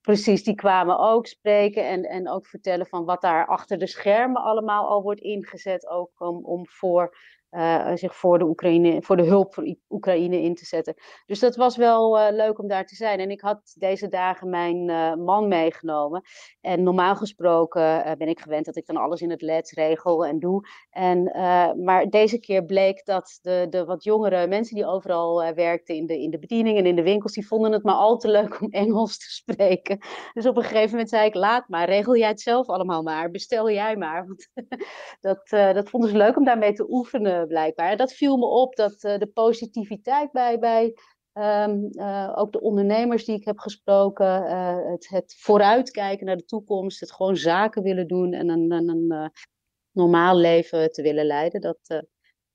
[0.01, 4.41] precies, die kwamen ook spreken en, en ook vertellen van wat daar achter de schermen
[4.41, 5.87] allemaal al wordt ingezet.
[5.87, 7.15] Ook om, om voor
[7.51, 10.93] uh, zich voor de, Oekraïne, voor de hulp voor Oekraïne in te zetten.
[11.25, 13.19] Dus dat was wel uh, leuk om daar te zijn.
[13.19, 16.21] En ik had deze dagen mijn uh, man meegenomen.
[16.61, 20.39] En normaal gesproken ben ik gewend dat ik dan alles in het leds regel en
[20.39, 20.67] doe.
[20.89, 21.23] En,
[21.83, 26.21] maar deze keer bleek dat de, de wat jongere mensen die overal werkten in de,
[26.21, 28.69] in de bediening en in de winkels, die vonden het maar al te leuk om
[28.69, 29.97] Engels te spreken.
[30.33, 33.31] Dus op een gegeven moment zei ik, laat maar, regel jij het zelf allemaal maar,
[33.31, 34.25] bestel jij maar.
[34.27, 34.49] Want
[35.21, 37.91] dat, dat vonden ze leuk om daarmee te oefenen blijkbaar.
[37.91, 40.93] En dat viel me op, dat uh, de positiviteit bij, bij
[41.33, 44.43] um, uh, ook de ondernemers die ik heb gesproken,
[44.91, 49.31] het, het vooruitkijken naar de toekomst, het gewoon zaken willen doen en een, een,
[49.91, 52.03] normaal leven te willen leiden, dat,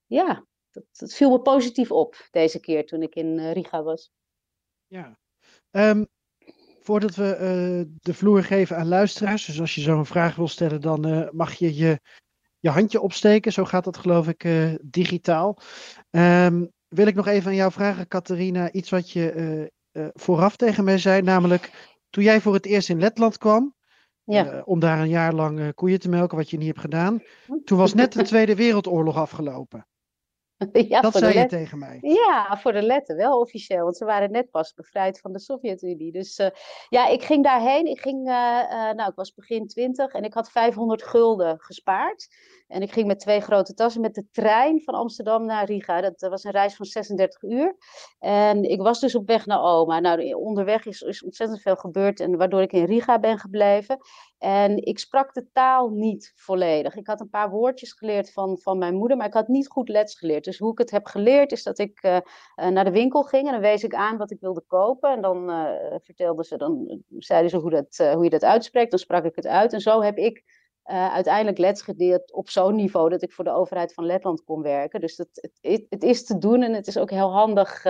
[0.07, 4.11] ja, dat, viel me positief op deze keer toen ik in Riga was.
[4.87, 5.19] Ja,
[5.71, 6.07] um,
[6.87, 11.31] voordat we de vloer geven aan luisteraars, dus als je zo'n vraag wil stellen, dan
[11.33, 12.01] mag je je
[12.67, 13.53] je handje opsteken.
[13.53, 15.59] Zo gaat dat geloof ik uh, digitaal.
[16.11, 20.57] Um, wil ik nog even aan jou vragen, Catharina, iets wat je uh, uh, vooraf
[20.57, 21.23] tegen mij zei.
[21.23, 23.75] Namelijk, toen jij voor het eerst in Letland kwam,
[24.25, 24.63] ja.
[24.65, 27.23] om daar een jaar lang koeien te melken, wat je niet hebt gedaan.
[27.65, 29.87] Toen was net de Tweede Wereldoorlog afgelopen.
[30.89, 31.99] Ja, dat zei je tegen mij.
[32.01, 36.13] Ja, voor de letter wel officieel, want ze waren net pas bevrijd van de Sovjet-Unie.
[36.13, 36.47] Dus uh,
[36.89, 37.87] ja, ik ging daarheen.
[37.87, 42.29] Ik ging, uh, uh, nou, ik was begin twintig en ik had 500 gulden gespaard.
[42.67, 46.01] En ik ging met twee grote tassen met de trein van Amsterdam naar Riga.
[46.01, 47.77] Dat was een reis van 36 uur.
[48.19, 50.01] En ik was dus op weg naar oma.
[50.01, 53.99] Nou, onderweg is, is ontzettend veel gebeurd en waardoor ik in Riga ben gebleven.
[54.39, 56.97] En ik sprak de taal niet volledig.
[56.97, 59.89] Ik had een paar woordjes geleerd van, van mijn moeder, maar ik had niet goed
[59.89, 60.45] Lets geleerd.
[60.45, 62.19] Dus hoe ik het heb geleerd is dat ik uh,
[62.55, 65.11] naar de winkel ging en dan wees ik aan wat ik wilde kopen.
[65.11, 68.91] En dan uh, ze, dan zeiden ze hoe, dat, hoe je dat uitspreekt.
[68.91, 69.73] Dan sprak ik het uit.
[69.73, 73.95] En zo heb ik uiteindelijk Lets geleerd op zo'n niveau dat ik voor de overheid
[73.95, 75.01] van Letland kon werken.
[75.01, 77.85] Dus het, het, het is te doen en het is ook heel handig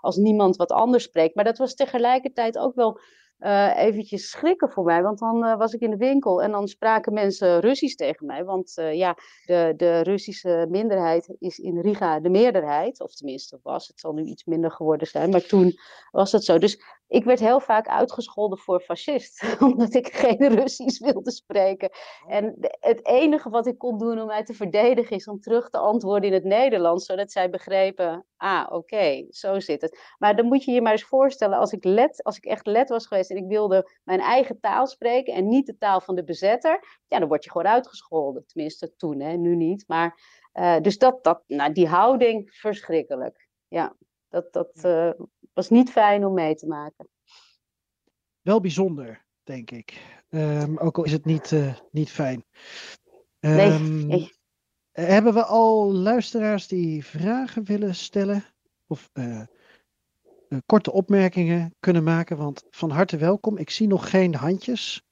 [0.00, 1.34] als niemand wat anders spreekt.
[1.34, 3.00] Maar dat was tegelijkertijd ook wel
[3.40, 5.02] uh, eventjes schrikken voor mij.
[5.02, 8.44] Want dan uh, was ik in de winkel en dan spraken mensen Russisch tegen mij.
[8.44, 13.00] Want uh, ja, de, de Russische minderheid is in Riga de meerderheid.
[13.00, 15.30] Of tenminste was, het zal nu iets minder geworden zijn.
[15.30, 15.78] Maar toen
[16.10, 16.58] was dat zo.
[16.58, 19.44] Dus ik werd heel vaak uitgescholden voor fascist.
[19.60, 21.90] Omdat ik geen Russisch wilde spreken.
[22.26, 25.78] En het enige wat ik kon doen om mij te verdedigen is om terug te
[25.78, 27.06] antwoorden in het Nederlands.
[27.06, 29.98] Zodat zij begrepen, ah oké, okay, zo zit het.
[30.18, 32.88] Maar dan moet je je maar eens voorstellen, als ik, let, als ik echt let
[32.88, 36.24] was geweest en ik wilde mijn eigen taal spreken en niet de taal van de
[36.24, 37.00] bezetter.
[37.06, 38.46] Ja, dan word je gewoon uitgescholden.
[38.46, 39.84] Tenminste toen, hè, nu niet.
[39.86, 40.20] Maar,
[40.54, 43.48] uh, dus dat, dat, nou, die houding, verschrikkelijk.
[43.68, 43.96] Ja,
[44.30, 45.10] dat, dat uh,
[45.52, 47.08] was niet fijn om mee te maken.
[48.40, 50.18] Wel bijzonder, denk ik.
[50.30, 52.44] Um, ook al is het niet, uh, niet fijn.
[53.40, 54.32] Um, nee, nee.
[54.92, 58.44] Hebben we al luisteraars die vragen willen stellen?
[58.86, 59.42] Of uh,
[60.48, 62.36] uh, korte opmerkingen kunnen maken?
[62.36, 63.58] Want van harte welkom.
[63.58, 65.02] Ik zie nog geen handjes.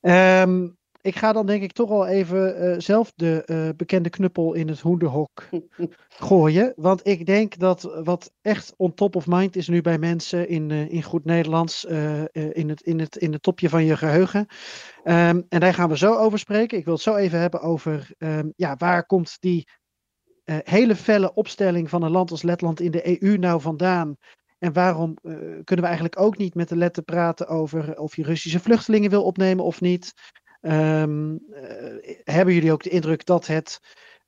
[0.00, 0.77] Um,
[1.08, 4.68] ik ga dan denk ik toch al even uh, zelf de uh, bekende knuppel in
[4.68, 5.48] het hoenderhok
[6.28, 6.72] gooien.
[6.76, 10.70] Want ik denk dat wat echt on top of mind is nu bij mensen in,
[10.70, 14.46] uh, in goed Nederlands, in, het, in, het, in het topje van je geheugen.
[15.04, 16.78] Um, en daar gaan we zo over spreken.
[16.78, 19.68] Ik wil het zo even hebben over um, ja, waar komt die
[20.44, 24.16] hele felle opstelling van een land als Letland in de EU nou vandaan?
[24.58, 25.14] En waarom
[25.64, 29.24] kunnen we eigenlijk ook niet met de letter praten over of je Russische vluchtelingen wil
[29.24, 30.14] opnemen of niet?
[30.60, 31.36] Ehm,
[32.24, 33.80] hebben jullie ook de indruk dat het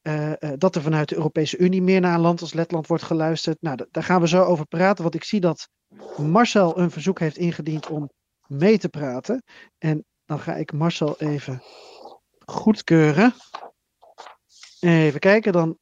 [0.03, 3.57] uh, dat er vanuit de Europese Unie meer naar een land als Letland wordt geluisterd.
[3.61, 5.69] Nou, daar gaan we zo over praten, want ik zie dat
[6.17, 8.11] Marcel een verzoek heeft ingediend om
[8.47, 9.43] mee te praten.
[9.79, 11.63] En dan ga ik Marcel even
[12.39, 13.35] goedkeuren.
[14.81, 15.79] Even kijken, dan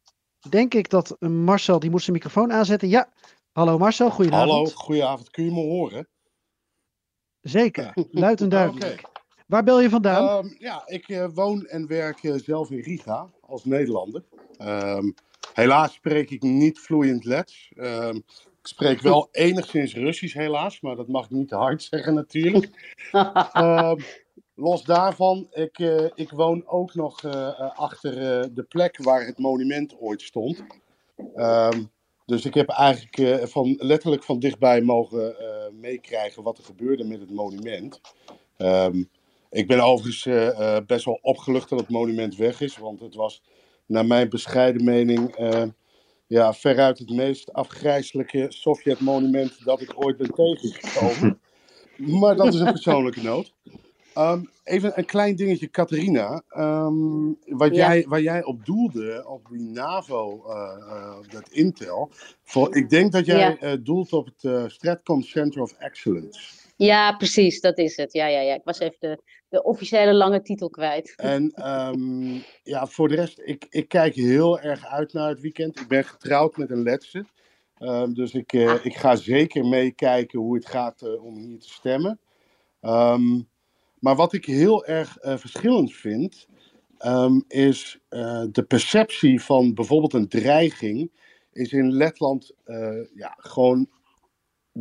[0.48, 2.88] denk ik dat Marcel, die moet zijn microfoon aanzetten.
[2.88, 3.12] Ja,
[3.52, 4.50] hallo Marcel, goedenavond.
[4.50, 5.30] Hallo, goedenavond.
[5.30, 6.08] Kun je me horen?
[7.40, 9.02] Zeker, luid en duidelijk.
[9.48, 10.28] Waar bel je vandaan?
[10.28, 14.24] Ehm, ja, ik uh, woon en werk uh, zelf in Riga als Nederlander.
[14.62, 15.14] Um,
[15.52, 17.72] helaas spreek ik niet vloeiend Lets.
[17.76, 22.14] Um, ik spreek wel enigszins Russisch helaas, maar dat mag ik niet te hard zeggen
[22.14, 22.96] natuurlijk.
[24.54, 27.24] los daarvan, ik, uh, ik woon ook nog
[27.74, 28.14] achter
[28.54, 30.64] de plek waar het monument ooit stond.
[32.26, 35.36] dus ik heb eigenlijk van, letterlijk van dichtbij mogen
[35.80, 38.00] meekrijgen wat er gebeurde met het monument.
[38.56, 39.08] Um,
[39.50, 43.42] ik ben overigens uh, best wel opgelucht dat het monument weg is, want het was
[43.86, 45.62] naar mijn bescheiden mening uh,
[46.26, 51.40] ja, veruit het meest afgrijzelijke Sovjet-monument dat ik ooit ben tegengekomen.
[52.20, 53.54] maar dat is een persoonlijke noot.
[54.18, 56.42] Um, even een klein dingetje, Catharina.
[56.56, 57.88] Um, wat ja.
[57.88, 62.10] jij, waar jij op doelde, op die NAVO, uh, dat Intel.
[62.42, 63.76] Voor, ik denk dat jij ja.
[63.76, 66.67] doelt op het Stratcom Center of Excellence.
[66.78, 68.12] Ja, precies, dat is het.
[68.12, 68.54] Ja, ja, ja.
[68.54, 71.14] Ik was even de, de officiële lange titel kwijt.
[71.16, 75.80] En um, ja, voor de rest, ik, ik kijk heel erg uit naar het weekend.
[75.80, 77.24] Ik ben getrouwd met een letse.
[77.78, 78.84] Um, dus ik, uh, ah.
[78.84, 82.20] ik ga zeker meekijken hoe het gaat uh, om hier te stemmen.
[82.80, 83.48] Um,
[83.98, 86.46] maar wat ik heel erg uh, verschillend vind,
[87.48, 88.00] is
[88.50, 91.10] de perceptie van bijvoorbeeld een dreiging.
[91.52, 92.52] Is in Letland
[93.14, 93.88] ja, gewoon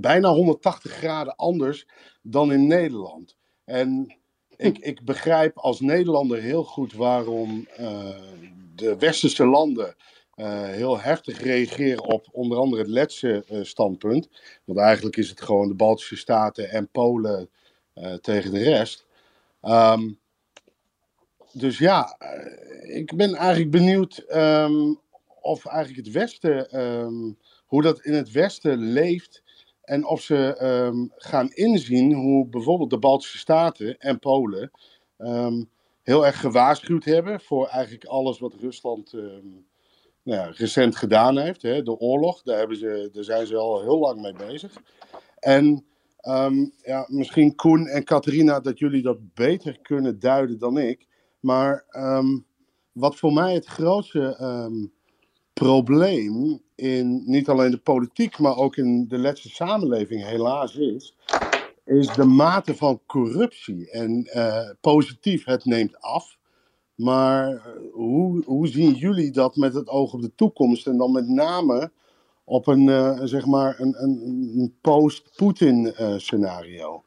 [0.01, 1.87] bijna 180 graden anders
[2.21, 3.35] dan in Nederland.
[3.63, 4.17] En
[4.55, 8.15] ik, ik begrijp als Nederlander heel goed waarom uh,
[8.75, 9.95] de westerse landen
[10.35, 14.29] uh, heel heftig reageren op onder andere het Letse uh, standpunt.
[14.65, 17.49] Want eigenlijk is het gewoon de Baltische Staten en Polen
[18.21, 19.05] tegen de rest.
[19.61, 20.19] Um,
[21.51, 22.17] dus ja,
[22.81, 24.99] ik ben eigenlijk benieuwd um,
[25.41, 29.43] of eigenlijk het Westen, um, hoe dat in het Westen leeft
[29.87, 34.71] en of ze um, gaan inzien hoe bijvoorbeeld de Baltische Staten en Polen
[35.17, 35.69] um,
[36.03, 39.65] heel erg gewaarschuwd hebben voor eigenlijk alles wat Rusland um,
[40.23, 41.61] nou ja, recent gedaan heeft.
[41.61, 44.81] Hè, de oorlog, daar, hebben ze, daar zijn ze al heel lang mee bezig.
[45.39, 45.85] En
[46.83, 51.07] ja, misschien Koen en Catharina dat jullie dat beter kunnen duiden dan ik.
[51.39, 51.85] Maar
[52.91, 54.37] wat voor mij het grootste
[55.59, 61.15] probleem in niet alleen de politiek, maar ook in de Letse samenleving helaas is,
[61.85, 63.91] is de mate van corruptie.
[63.91, 66.37] En uh, positief, het neemt af.
[66.95, 67.61] Maar eh,
[67.93, 70.87] hoe, hoe zien jullie dat met het oog op de toekomst?
[70.87, 71.91] En dan met name
[72.43, 74.21] op een, uh, zeg maar een, een,
[74.55, 77.03] een post-Poetin scenario?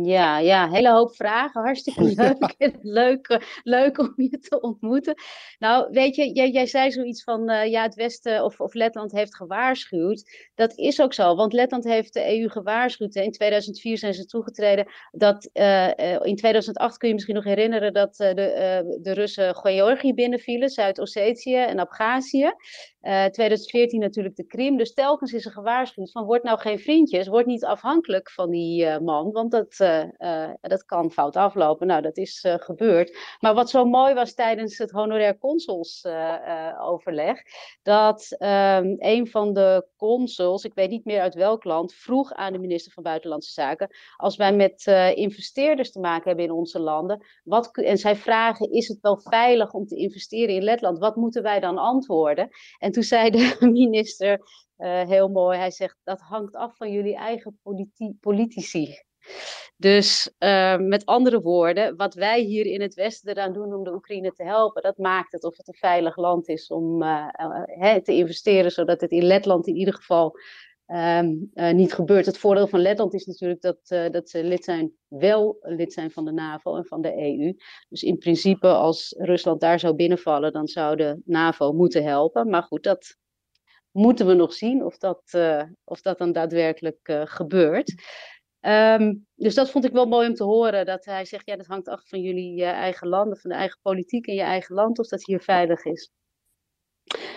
[0.00, 1.62] Ja, ja, hele hoop vragen.
[1.62, 2.54] Hartstikke leuk.
[2.82, 5.14] leuk, leuk om je te ontmoeten.
[5.58, 9.12] Nou, weet je, jij, jij zei zoiets van, uh, ja, het Westen of, of Letland
[9.12, 10.50] heeft gewaarschuwd.
[10.54, 13.14] Dat is ook zo, want Letland heeft de EU gewaarschuwd.
[13.14, 14.86] In 2004 zijn ze toegetreden.
[15.10, 15.88] Dat, uh,
[16.22, 21.56] in 2008 kun je misschien nog herinneren dat uh, de, de Russen Georgië binnenvielen, Zuid-Ossetië
[21.56, 22.54] en Abhazie.
[23.30, 24.76] 2014 natuurlijk de Krim.
[24.76, 29.00] Dus telkens is er gewaarschuwd van, word nou geen vriendjes, word niet afhankelijk van die
[29.00, 31.86] man, want dat uh, dat kan fout aflopen.
[31.86, 33.36] Nou, dat is uh, gebeurd.
[33.40, 37.42] Maar wat zo mooi was tijdens het honorair consulsoverleg,
[37.82, 42.52] dat um, een van de consuls, ik weet niet meer uit welk land, vroeg aan
[42.52, 47.26] de minister van Buitenlandse Zaken, als wij met investeerders te maken hebben in onze landen,
[47.44, 50.98] wat, en zij vragen, is het wel veilig om te investeren in Letland?
[50.98, 52.48] Wat moeten wij dan antwoorden?
[52.78, 54.40] En toen zei de minister,
[55.06, 55.58] heel mooi.
[55.58, 58.94] Hij zegt dat hangt af van jullie eigen politi politici.
[59.82, 63.92] Dus uh, met andere woorden, wat wij hier in het Westen eraan doen om de
[63.94, 67.28] Oekraïne te helpen, dat maakt het of het een veilig land is om uh,
[67.78, 70.38] uh, te investeren, zodat het in Letland in ieder geval
[70.86, 72.26] um, niet gebeurt.
[72.26, 76.24] Het voordeel van Letland is natuurlijk dat, dat ze lid zijn, wel lid zijn van
[76.24, 77.54] de NAVO en van de EU.
[77.88, 82.48] Dus in principe, als Rusland daar zou binnenvallen, dan zou de NAVO moeten helpen.
[82.48, 83.16] Maar goed, dat
[83.90, 85.22] moeten we nog zien of dat,
[85.84, 87.94] of dat dan daadwerkelijk gebeurt.
[88.66, 90.86] Um, dus dat vond ik wel mooi om te horen.
[90.86, 93.78] Dat hij zegt, ja, dat hangt af van jullie uh, eigen landen, van de eigen
[93.82, 96.10] politiek in je eigen land, of dat hier veilig is.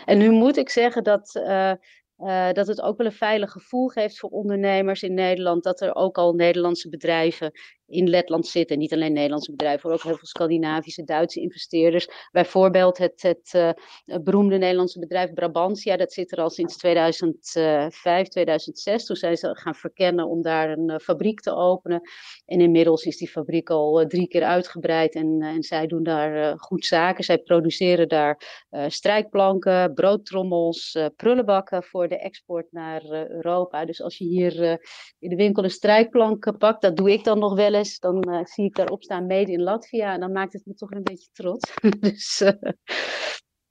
[0.06, 1.74] En nu moet ik zeggen dat uh,
[2.18, 5.64] Uh, dat het ook wel een veilig gevoel geeft voor ondernemers in Nederland.
[5.64, 7.52] Dat er ook al Nederlandse bedrijven
[7.88, 8.78] in Letland zitten.
[8.78, 12.08] Niet alleen Nederlandse bedrijven, maar ook heel veel Scandinavische, Duitse investeerders.
[12.32, 15.98] Bijvoorbeeld het, het, uh, beroemde Nederlandse bedrijf Brabantia.
[15.98, 19.06] Dat zit er al sinds 2005, 2006.
[19.06, 22.02] Toen zijn ze gaan verkennen om daar een uh, fabriek te openen.
[22.46, 25.16] En inmiddels is die fabriek al drie keer uitgebreid.
[25.16, 27.24] En, en zij doen daar goed zaken.
[27.24, 33.86] Zij produceren daar strijkplanken, broodtrommels, prullenbakken voor de export naar Europa.
[33.86, 34.80] Dus als je hier
[35.20, 38.44] in de winkel een strijkplank pakt, dat doe ik dan nog wel eens, dan uh,
[38.44, 41.30] zie ik daarop staan made in Latvia en dan maakt het me toch een beetje
[41.32, 41.74] trots.
[42.00, 42.44] dus,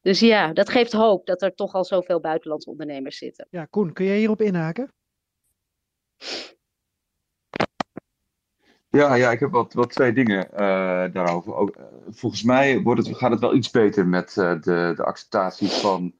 [0.01, 3.47] dus ja, dat geeft hoop dat er toch al zoveel buitenlandse ondernemers zitten.
[3.51, 4.93] Ja, Koen, kun jij hierop inhaken?
[8.89, 10.59] Ja, ja, ik heb wat, wat twee dingen uh,
[11.13, 11.55] daarover.
[11.55, 15.05] Ook, uh, volgens mij wordt het, gaat het wel iets beter met uh, de, de
[15.05, 16.15] acceptatie van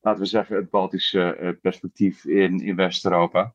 [0.00, 3.54] laten we zeggen, het Baltische eh, perspectief in, in West-Europa.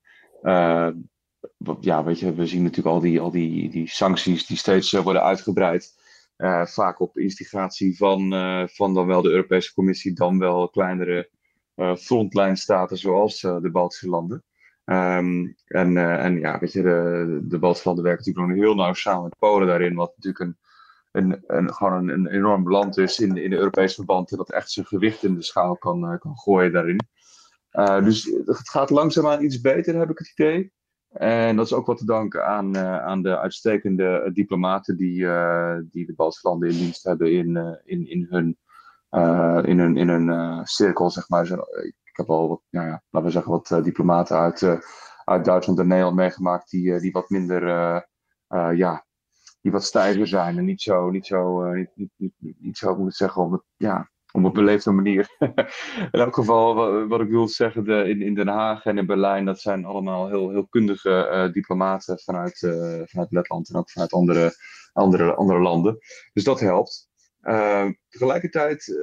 [1.57, 4.93] Uh, ja, weet je, we zien natuurlijk al die, al die, die sancties die steeds
[4.93, 6.03] uh, worden uitgebreid.
[6.37, 8.29] Uh, vaak op instigatie van,
[8.69, 11.29] van dan wel de Europese Commissie, dan wel kleinere
[11.97, 14.43] frontlijnstaten zoals de Baltische landen.
[14.85, 16.81] Um, en, en ja, weet je,
[17.47, 20.57] de, Baltische landen werken natuurlijk nog heel nauw samen met Polen daarin, wat natuurlijk een
[21.15, 24.29] een, een, gewoon een, enorm land is in, in de Europese verband.
[24.29, 26.99] Dat echt zijn gewicht in de schaal kan, uh, kan gooien daarin.
[27.71, 30.71] Uh, dus het gaat langzaamaan iets beter, heb ik het idee.
[31.15, 35.17] En dat is ook wat te danken aan, uh, aan de uitstekende diplomaten die,
[35.89, 38.57] die de Baltische landen in dienst hebben in, in, in hun,
[39.65, 41.45] in hun, in hun cirkel, zeg maar.
[42.03, 44.79] Ik heb al wat, nou ja, laten we zeggen, wat diplomaten uit,
[45.23, 47.67] uit Duitsland en Nederland meegemaakt die, die wat minder,
[48.75, 49.05] ja,
[49.61, 53.09] die wat stijver zijn en niet zo, niet zo, niet, niet, niet, niet, zo moet
[53.09, 55.35] ik zeggen, het, ja, op een beleefde manier.
[56.11, 56.75] in elk geval,
[57.07, 60.27] wat, ik wil zeggen, de, in, in Den Haag en in Berlijn, dat zijn allemaal
[60.27, 64.55] heel, heel kundige uh, diplomaten vanuit, uh, vanuit Letland en ook vanuit andere,
[64.93, 65.97] andere, andere landen.
[66.33, 67.09] Dus dat helpt.
[68.09, 68.99] tegelijkertijd,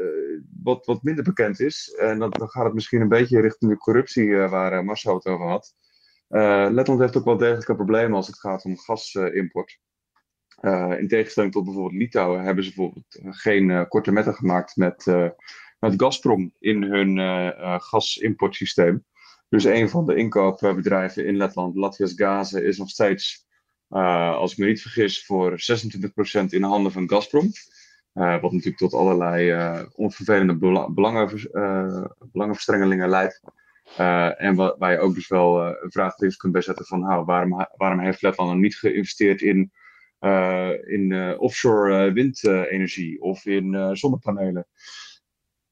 [0.62, 3.78] wat, wat minder bekend is, en dat, dan gaat het misschien een beetje richting de
[3.78, 5.74] corruptie waar Marcel het over had.
[6.72, 9.78] Letland heeft ook wel degelijke problemen als het gaat om gasimport.
[10.62, 14.76] Uh, in tegenstelling tot bijvoorbeeld Litouwen hebben ze bijvoorbeeld eh, geen uh, korte metten gemaakt
[14.76, 15.28] met, uh,
[15.78, 17.18] met Gazprom in hun
[17.80, 19.04] gasimportsysteem.
[19.48, 23.46] Dus een van de inkoopbedrijven in Letland, Latvia's Gaze, is nog steeds,
[23.88, 27.50] als ik me niet vergis, voor 26% in handen van Gazprom.
[28.12, 30.56] wat natuurlijk tot allerlei onvervelende
[30.94, 31.48] belangen,
[32.32, 33.40] belangenverstrengelingen leidt.
[34.38, 38.22] en waar, je ook dus wel een vraagteken kunt bijzetten van nou, waarom, waarom heeft
[38.22, 39.81] Letland nog niet geïnvesteerd in uh,
[40.86, 44.66] in uh, offshore uh, windenergie of in zonnepanelen.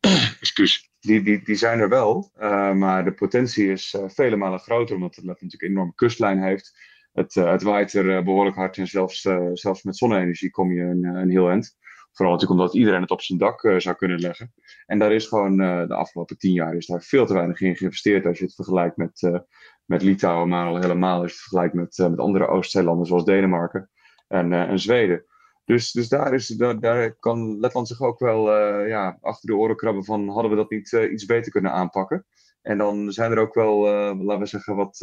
[0.40, 0.88] Excuus.
[1.01, 2.30] Die, die, die zijn er wel,
[2.74, 6.78] maar de potentie is vele malen groter, omdat het natuurlijk een enorme kustlijn heeft.
[7.12, 9.20] Het, het waait er behoorlijk hard en zelfs,
[9.53, 11.76] zelfs met zonne-energie kom je een, een heel eind.
[12.12, 14.53] Vooral natuurlijk omdat iedereen het op zijn dak zou kunnen leggen.
[14.86, 18.26] En daar is gewoon de afgelopen tien jaar is daar veel te weinig in geïnvesteerd.
[18.26, 19.38] Als je het vergelijkt met, uh,
[19.84, 23.90] met Litouwen, maar al helemaal als je het vergelijkt met, met andere Oostzeelanden zoals Denemarken
[24.30, 25.24] en, uh, en Zweden.
[25.64, 26.46] Dus, dus daar, is,
[26.78, 30.56] daar, kan Letland zich ook wel uh, ja, achter de oren krabben van hadden we
[30.56, 32.26] dat niet uh, iets beter kunnen aanpakken.
[32.62, 33.80] En dan zijn er ook wel,
[34.16, 34.98] laten we zeggen, wat,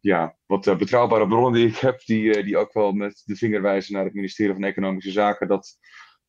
[0.00, 3.94] ja, wat betrouwbare bronnen die ik heb, die, die ook wel met de vinger wijzen
[3.94, 5.78] naar het ministerie van Economische Zaken, dat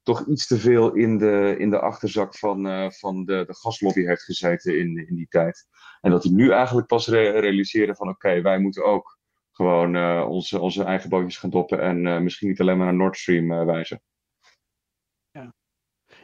[0.04, 4.24] toch iets te veel in de, in de achterzak van, van de, de gaslobby heeft
[4.24, 5.66] gezeten in, in die tijd.
[6.02, 9.13] En dat die nu eigenlijk pas re realiseren van oké, wij moeten ook
[9.54, 12.96] gewoon uh, onze, onze eigen bootjes gaan doppen en uh, misschien niet alleen maar naar
[12.96, 14.02] Nord Stream uh, wijzen.
[15.32, 15.54] Ja.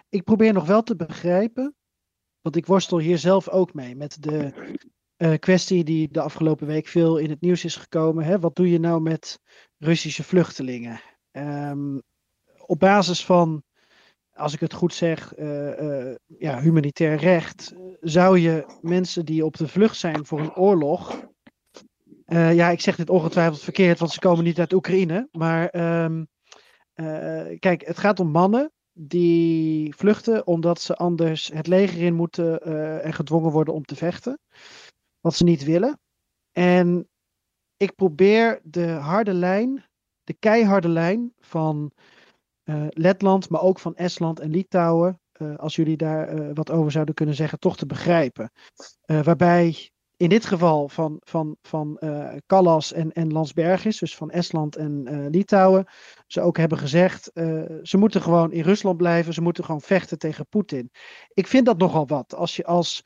[0.09, 1.75] Ik probeer nog wel te begrijpen,
[2.41, 7.17] want ik worstel hier zelf ook mee met de kwestie die de afgelopen week veel
[7.17, 8.25] in het nieuws is gekomen.
[8.25, 8.39] Hè?
[8.39, 9.39] Wat doe je nou met
[9.77, 11.01] Russische vluchtelingen?
[11.31, 12.01] Um,
[12.65, 13.63] op basis van,
[14.33, 15.33] als ik het goed zeg,
[16.37, 21.27] ja, humanitair recht, zou je mensen die op de vlucht zijn voor een oorlog
[22.29, 25.27] uh, ja, ik zeg dit ongetwijfeld verkeerd, want ze komen niet uit Oekraïne.
[25.31, 26.27] Maar um,
[26.95, 32.67] uh, kijk, het gaat om mannen die vluchten omdat ze anders het leger in moeten
[32.67, 34.39] uh, en gedwongen worden om te vechten.
[35.19, 35.99] Wat ze niet willen.
[36.51, 37.09] En
[37.77, 39.85] ik probeer de harde lijn,
[40.23, 41.91] de keiharde lijn van
[42.89, 45.21] Letland, maar ook van Estland en Litouwen,
[45.57, 48.51] als jullie daar wat over zouden kunnen zeggen, toch te begrijpen.
[49.05, 54.75] waarbij in dit geval van, van, van uh, Callas en, en Landsbergis, dus van Estland
[54.75, 55.85] en uh, Litouwen,
[56.27, 60.17] ze ook hebben gezegd, uh, ze moeten gewoon in Rusland blijven, ze moeten gewoon vechten
[60.17, 60.91] tegen Poetin.
[61.33, 62.35] Ik vind dat nogal wat.
[62.35, 63.03] Als je als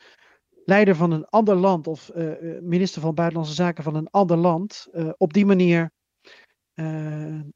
[0.66, 2.12] leider van een ander land of
[2.62, 4.88] minister van Buitenlandse Zaken van een ander land
[5.18, 5.92] op die manier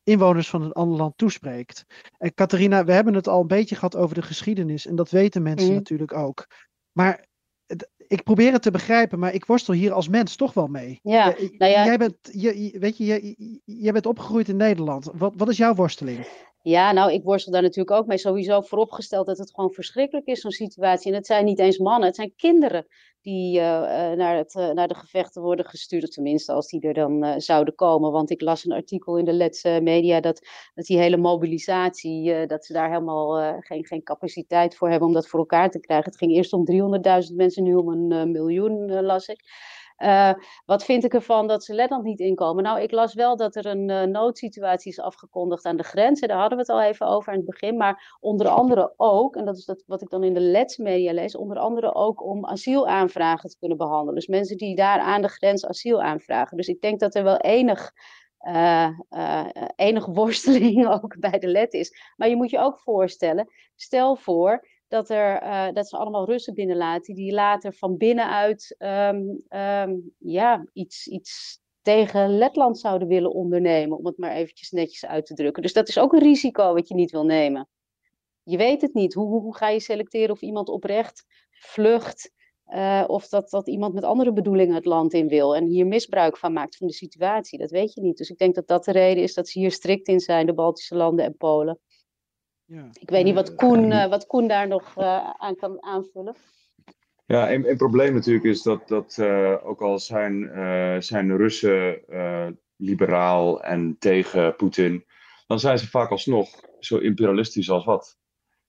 [0.04, 1.86] inwoners van een ander land toespreekt.
[2.18, 5.44] En Catharina, we hebben het al een beetje gehad over de geschiedenis en dat weten
[5.44, 5.78] mensen mhm.
[5.78, 6.48] natuurlijk ook.
[6.92, 7.27] Maar
[8.08, 11.00] ik probeer het te begrijpen, maar ik worstel hier als mens toch wel mee.
[11.04, 11.86] Ja, nou ja.
[11.86, 13.36] Jij bent, je, weet je, jij,
[13.66, 15.10] jij bent opgegroeid in Nederland.
[15.14, 16.28] Wat, wat is jouw worsteling?
[16.68, 18.18] Ja, nou, ik worstel daar natuurlijk ook mee.
[18.18, 21.12] Sowieso vooropgesteld dat het gewoon verschrikkelijk is, zo'n situatie.
[21.12, 22.88] En het zijn niet eens mannen, het zijn kinderen
[23.22, 23.64] die uh,
[24.12, 26.12] naar, het, uh, naar de gevechten worden gestuurd.
[26.12, 28.12] Tenminste, als die er dan zouden komen.
[28.12, 32.66] Want ik las een artikel in de Letse media dat, dat die hele mobilisatie, dat
[32.66, 36.06] ze daar helemaal geen, geen capaciteit voor hebben om dat voor elkaar te krijgen.
[36.06, 36.66] Het ging eerst om
[37.30, 39.42] 300.000 mensen, nu om een miljoen, las ik.
[39.98, 40.34] Uh,
[40.66, 42.64] wat vind ik ervan dat ze Letland niet inkomen?
[42.64, 46.20] Nou, ik las wel dat er een uh, noodsituatie is afgekondigd aan de grens.
[46.20, 47.78] Daar hadden we het al even over aan het begin.
[47.78, 51.14] Maar onder andere ook, en dat is dat wat ik dan in de Let's media
[51.14, 54.16] lees, onder andere ook om asielaanvragen te kunnen behandelen.
[54.16, 56.58] Dus mensen die daar aan de grens asiel aanvragen.
[56.58, 57.92] Dus ik denk dat er wel enig
[58.42, 59.46] uh, uh,
[59.76, 62.14] enige worsteling ook bij de let is.
[62.16, 66.54] Maar je moet je ook voorstellen, stel voor dat, er, uh, dat ze allemaal Russen
[66.54, 73.98] binnenlaten die later van binnenuit um, um, ja, iets, iets tegen Letland zouden willen ondernemen,
[73.98, 75.64] om het maar eventjes netjes uit te drukken.
[75.64, 77.68] Dus dat is ook een risico wat je niet wil nemen.
[78.44, 79.14] Je weet het niet.
[79.14, 82.32] Hoe, hoe, ga je selecteren of iemand oprecht vlucht
[82.68, 86.38] uh, of dat, dat iemand met andere bedoelingen het land in wil en hier misbruik
[86.38, 87.60] van maakt van de situatie.
[87.60, 88.18] Dat weet je niet.
[88.18, 90.54] Dus ik denk dat dat de reden is dat ze hier strikt in zijn, de
[90.54, 91.80] Baltische landen en Polen.
[92.68, 92.90] Ja.
[93.00, 96.36] Ik weet niet wat Koen, uh, wat Koen daar nog uh, aan kan aanvullen.
[97.26, 100.50] Ja, een, een probleem natuurlijk is dat, dat uh, ook al zijn,
[101.04, 102.02] zijn Russen
[102.76, 105.06] liberaal en tegen Poetin,
[105.48, 106.50] dan zijn ze vaak alsnog
[106.80, 108.18] zo imperialistisch als wat.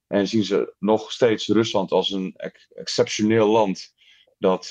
[0.07, 3.95] En zien ze nog steeds Rusland als een ex exceptioneel land
[4.39, 4.69] dat,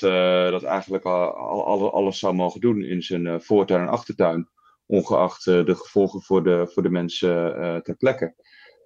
[0.50, 4.48] dat eigenlijk al, al, alles zou mogen doen in zijn voortuin en achtertuin,
[4.86, 8.34] ongeacht de gevolgen voor de, voor de mensen ter plekke.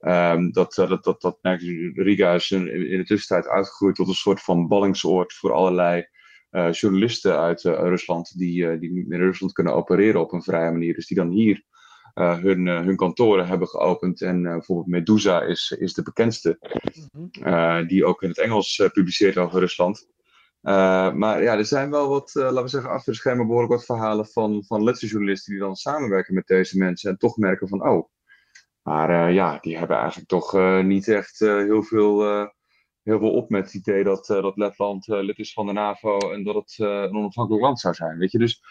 [0.07, 1.39] Um, dat, dat, dat, dat
[1.95, 6.07] Riga is in, in de tussentijd uitgegroeid tot een soort van ballingsoord voor allerlei
[6.53, 10.71] uh, journalisten uit uh, Rusland die, uh, die in Rusland kunnen opereren op een vrije
[10.71, 10.95] manier.
[10.95, 11.63] Dus die dan hier
[12.15, 14.23] hun, hun kantoren hebben geopend.
[14.23, 16.59] En bijvoorbeeld Medusa is, is de bekendste,
[17.13, 17.87] mhm.
[17.87, 20.07] die ook in het Engels publiceert over Rusland.
[20.61, 24.27] maar ja, er zijn wel wat, laten we zeggen, achter de schermen behoorlijk wat verhalen
[24.27, 28.09] van, van Letse journalisten die dan samenwerken met deze mensen en toch merken van, oh,
[28.83, 32.23] maar uh, ja, die hebben eigenlijk toch uh, niet echt uh, heel, veel,
[33.03, 36.45] heel veel op met het idee dat, dat Letland lid is van de NAVO en
[36.45, 38.19] dat het een onafhankelijk land zou zijn.
[38.19, 38.63] Weet je, dus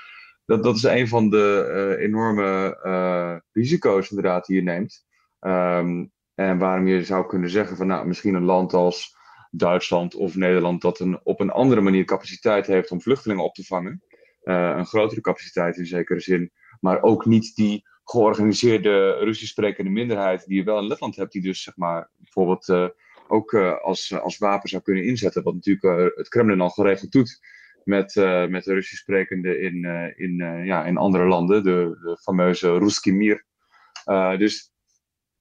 [0.45, 5.05] dat, dat is een van de enorme risico's inderdaad die je neemt.
[5.39, 9.16] Um, en waarom je zou kunnen zeggen van nou, misschien een land als
[9.51, 13.64] Duitsland of Nederland dat een, op een andere manier capaciteit heeft om vluchtelingen op te
[13.64, 14.03] vangen.
[14.43, 20.57] een grotere capaciteit in zekere zin, maar ook niet die georganiseerde Russisch sprekende minderheid die
[20.57, 22.88] je wel in Letland hebt, die dus zeg maar bijvoorbeeld uh,
[23.28, 27.12] ook uh, als, als wapen zou kunnen inzetten, wat natuurlijk uh, het Kremlin al geregeld
[27.12, 27.39] doet
[27.84, 28.16] met,
[28.49, 29.86] met de Russisch sprekende in,
[30.16, 30.36] in,
[30.66, 33.45] ja, in andere landen, de, fameuze Ruski Mir.
[34.38, 34.72] dus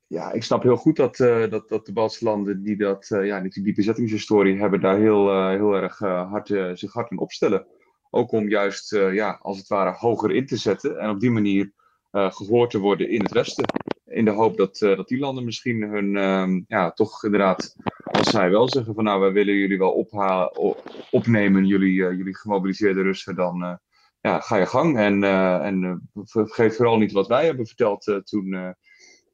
[0.06, 3.62] ja, ik snap heel goed dat, dat, dat de Baltische landen die, dat, ja, die,
[3.62, 6.46] die bezettingshistorie hebben, daar heel, heel erg hard,
[6.78, 7.66] zich hard in opstellen.
[8.10, 11.72] Ook om juist, ja, als het ware, hoger in te zetten en op die manier
[12.10, 13.64] gehoord te worden in het Westen.
[14.04, 18.30] In de hoop dat, uh, dat die landen misschien hun, uh, ja, toch inderdaad, als
[18.30, 20.76] zij wel zeggen van nou, wij willen jullie wel ophalen,
[21.10, 23.80] opnemen, jullie, uh, jullie gemobiliseerde Russen, dan
[24.20, 24.98] ja, ga je gang.
[24.98, 25.24] En,
[25.62, 28.76] en vergeet vooral niet wat wij hebben verteld toen,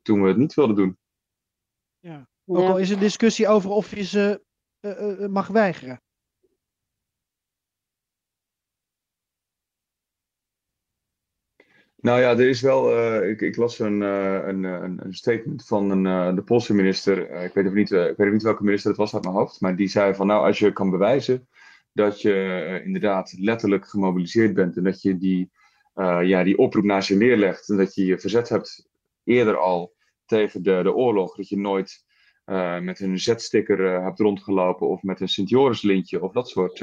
[0.02, 0.98] toen we het niet wilden doen.
[1.98, 4.44] Ja, ook al is er discussie over of je ze
[5.28, 6.00] mag weigeren.
[12.06, 12.98] Nou ja, er is wel.
[12.98, 17.30] Uh, ik, ik, las een, uh, een, een, een, statement van een, de Poolse minister.
[17.42, 19.60] ik, weet niet, ik weet niet welke minister het was uit mijn hoofd.
[19.60, 21.48] Maar die zei van nou, als je kan bewijzen
[21.92, 24.76] dat je inderdaad letterlijk gemobiliseerd bent.
[24.76, 25.50] En dat je die,
[26.22, 27.68] ja, die oproep naast je neerlegt.
[27.68, 28.88] En dat je je verzet hebt
[29.24, 29.94] eerder al
[30.26, 31.36] tegen de, de oorlog.
[31.36, 32.04] Dat je nooit
[32.80, 34.88] met een zetsticker hebt rondgelopen.
[34.88, 36.78] Of met een Sint-Joris-lintje of dat soort,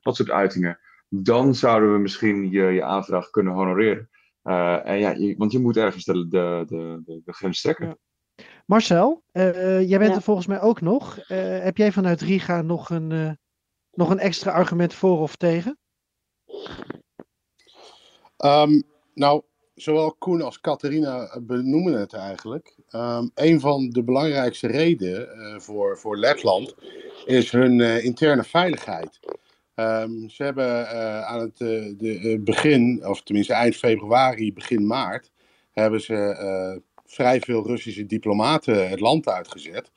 [0.00, 0.78] dat soort uitingen.
[1.08, 4.10] Dan zouden we misschien je, je aanvraag kunnen honoreren.
[4.44, 7.98] Uh, en ja, want je moet ergens de, de, de, de grens trekken.
[8.66, 11.16] Marcel, uh, jij bent er volgens mij ook nog.
[11.16, 13.38] Uh, heb jij vanuit Riga nog een,
[13.90, 15.78] nog een extra argument voor of tegen?
[18.44, 18.82] Um,
[19.14, 19.42] nou,
[19.74, 22.76] zowel Koen als Catharina benoemen het eigenlijk.
[22.90, 26.74] Um, een van de belangrijkste redenen voor, voor Letland
[27.24, 29.20] is hun interne veiligheid.
[29.74, 30.88] Ehm, ze hebben
[31.26, 35.30] aan het de, begin, of tenminste eind februari, begin maart,
[35.72, 39.90] hebben ze vrij veel Russische diplomaten het land uitgezet.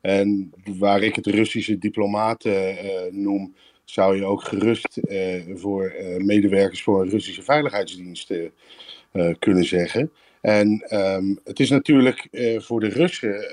[0.00, 2.76] En waar ik het Russische diplomaten
[3.10, 3.54] noem,
[3.84, 5.00] zou je ook gerust
[5.54, 8.32] voor medewerkers voor een Russische veiligheidsdienst
[9.38, 10.12] kunnen zeggen.
[10.40, 13.44] En ehm, het is natuurlijk voor de Russen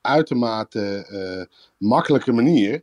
[0.00, 2.82] uitermate makkelijke manier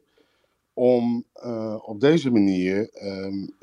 [0.74, 3.56] om uh, op deze manier um,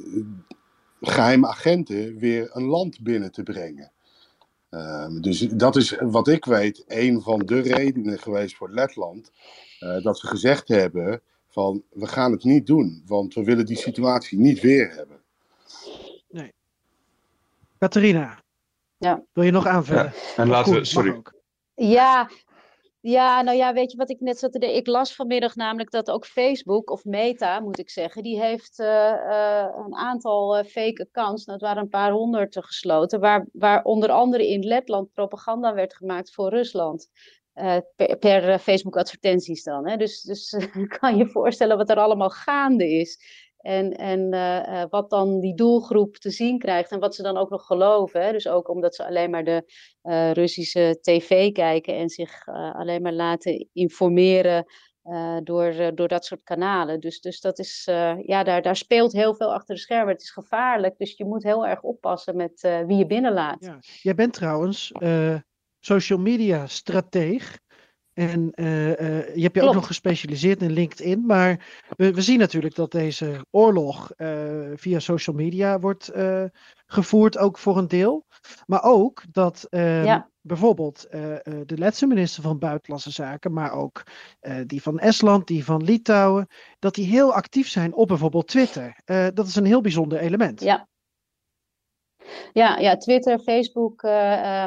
[1.00, 3.92] geheime agenten weer een land binnen te brengen.
[4.70, 9.30] Um, dus dat is wat ik weet een van de redenen geweest voor Letland.
[9.80, 13.76] Uh, dat ze gezegd hebben van we gaan het niet doen, want we willen die
[13.76, 15.20] situatie niet weer hebben.
[16.30, 16.52] Nee.
[17.78, 18.42] Catharina,
[18.96, 19.22] ja.
[19.32, 20.04] wil je nog aanvullen?
[20.04, 21.22] Ja, en laten we, sorry.
[21.74, 22.30] Ja,
[23.10, 24.78] ja, nou ja, weet je wat ik net zat te denken?
[24.78, 28.86] Ik las vanmiddag namelijk dat ook Facebook, of Meta moet ik zeggen, die heeft uh,
[28.86, 33.84] uh, een aantal uh, fake accounts, nou, het waren een paar honderd gesloten, waar, waar
[33.84, 37.08] onder andere in Letland propaganda werd gemaakt voor Rusland.
[37.96, 39.88] per, per Facebook advertenties dan.
[39.88, 39.96] Hè?
[39.96, 40.56] Dus, dus
[40.98, 43.18] kan je voorstellen wat er allemaal gaande is.
[43.58, 47.50] En, en uh, wat dan die doelgroep te zien krijgt en wat ze dan ook
[47.50, 48.22] nog geloven.
[48.22, 48.32] Hè?
[48.32, 49.62] Dus ook omdat ze alleen maar de
[50.02, 54.64] uh, Russische tv kijken en zich alleen maar laten informeren
[55.42, 57.00] door, door dat soort kanalen.
[57.00, 57.82] Dus, dus dat is,
[58.22, 60.12] ja, daar, daar speelt heel veel achter de schermen.
[60.12, 63.64] Het is gevaarlijk, dus je moet heel erg oppassen met wie je binnenlaat.
[63.64, 63.78] Ja.
[64.02, 64.92] Jij bent trouwens
[65.80, 67.58] social media strateeg.
[68.18, 71.26] En uh, uh, je hebt je ook nog gespecialiseerd in LinkedIn.
[71.26, 71.66] Maar
[71.96, 74.28] we, we zien natuurlijk dat deze oorlog uh,
[74.74, 76.12] via social media wordt
[76.86, 78.26] gevoerd, ook voor een deel.
[78.66, 80.30] Maar ook dat ehm, ja.
[80.40, 81.06] bijvoorbeeld
[81.66, 84.02] de laatste minister van Buitenlandse Zaken, maar ook
[84.66, 86.46] die van Estland, die van Litouwen,
[86.78, 89.00] dat die heel actief zijn op bijvoorbeeld Twitter.
[89.34, 90.60] dat is een heel bijzonder element.
[90.60, 90.88] Ja.
[92.52, 94.02] Ja, ja Twitter, Facebook.
[94.02, 94.64] Uh,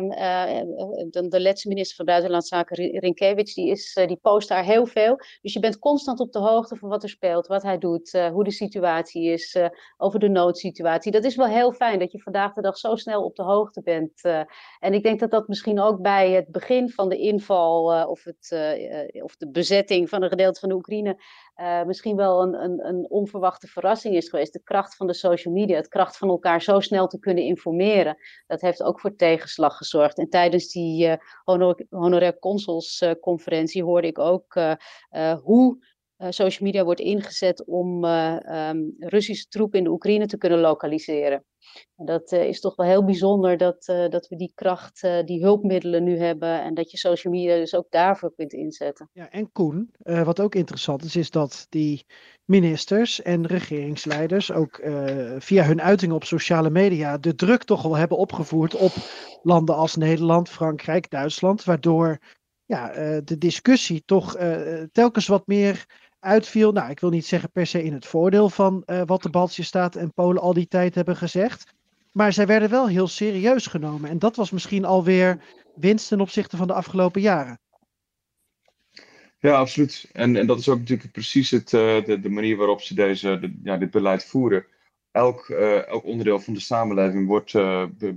[1.10, 5.16] de, de laatste minister van Buitenlandse Zaken, Rinkevich, die, is, die post daar heel veel.
[5.42, 8.44] Dus je bent constant op de hoogte van wat er speelt, wat hij doet, hoe
[8.44, 9.58] de situatie is,
[9.98, 11.12] over de noodsituatie.
[11.12, 13.82] Dat is wel heel fijn dat je vandaag de dag zo snel op de hoogte
[13.82, 14.22] bent.
[14.80, 18.52] en ik denk dat dat misschien ook bij het begin van de inval of, het,
[19.24, 21.18] of de bezetting van een gedeelte van de Oekraïne
[21.56, 24.54] uh, misschien wel een, een, een, onverwachte verrassing is geweest.
[24.54, 28.18] De kracht van de social media, het kracht van elkaar zo snel te kunnen informeren,
[28.48, 30.18] dat heeft ook voor tegenslag gezorgd.
[30.18, 34.60] En tijdens die uh, honor, honorair consulsconferentie uh, hoorde ik ook
[35.42, 35.86] hoe
[36.30, 41.46] social media wordt ingezet om um, Russische troepen in de Oekraïne te kunnen lokaliseren.
[41.96, 46.04] En dat uh, is toch wel heel bijzonder dat, dat we die kracht, die hulpmiddelen
[46.04, 49.10] nu hebben en dat je social media dus ook daarvoor kunt inzetten.
[49.14, 52.06] Ja, en Koen, wat ook interessant is, is dat die
[52.46, 54.82] ministers en regeringsleiders ook
[55.38, 58.92] via hun uitingen op sociale media de druk toch wel hebben opgevoerd op
[59.42, 62.18] landen als Nederland, Frankrijk, Duitsland, waardoor
[62.66, 62.92] ja,
[63.22, 64.38] de discussie toch
[64.92, 65.86] telkens wat meer
[66.22, 66.72] uitviel.
[66.72, 69.64] Nou, ik wil niet zeggen per se in het voordeel van uh, wat de Baltische
[69.64, 71.74] Staten en Polen al die tijd hebben gezegd.
[72.12, 74.10] Maar zij werden wel heel serieus genomen.
[74.10, 75.44] En dat was misschien alweer
[75.76, 77.60] winst ten opzichte van de afgelopen jaren.
[79.40, 80.10] Ja, absoluut.
[80.14, 83.60] En, en dat is ook natuurlijk precies het, uh, de, manier waarop ze deze, de,
[83.64, 84.66] ja, dit beleid voeren.
[85.12, 87.54] Elk, uh, elk onderdeel van de samenleving wordt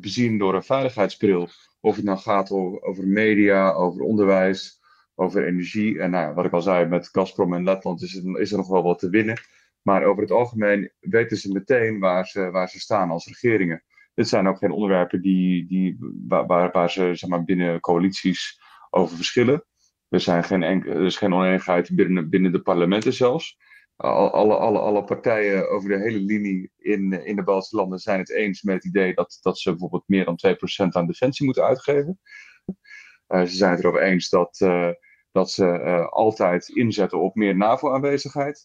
[0.01, 1.49] bezien door een veiligheidsbril.
[1.81, 4.81] Of het nou gaat over, over media, over onderwijs,
[5.15, 5.99] over energie.
[6.01, 8.69] En nou, wat ik al zei, met Gazprom en Letland is, het, is er nog
[8.69, 9.39] wel wat te winnen.
[9.83, 13.85] Maar over het algemeen weten ze meteen waar ze, waar ze staan als regeringen.
[14.15, 15.97] Dit zijn ook geen onderwerpen die, die,
[16.27, 18.61] waar, ze zeg maar, binnen coalities
[18.91, 19.65] over verschillen.
[20.09, 23.57] Er, zijn geen er is geen oneenigheid binnen, binnen de parlementen zelfs.
[23.97, 28.31] Alle, alle, alle partijen over de hele linie in, in de Baltische landen zijn het
[28.31, 30.39] eens met het idee dat, dat ze bijvoorbeeld meer dan
[30.85, 32.21] 2% aan defensie moeten uitgeven.
[33.29, 34.91] Uh, ze zijn het erover eens dat, uh,
[35.35, 38.65] dat ze uh, altijd inzetten op meer NAVO-aanwezigheid.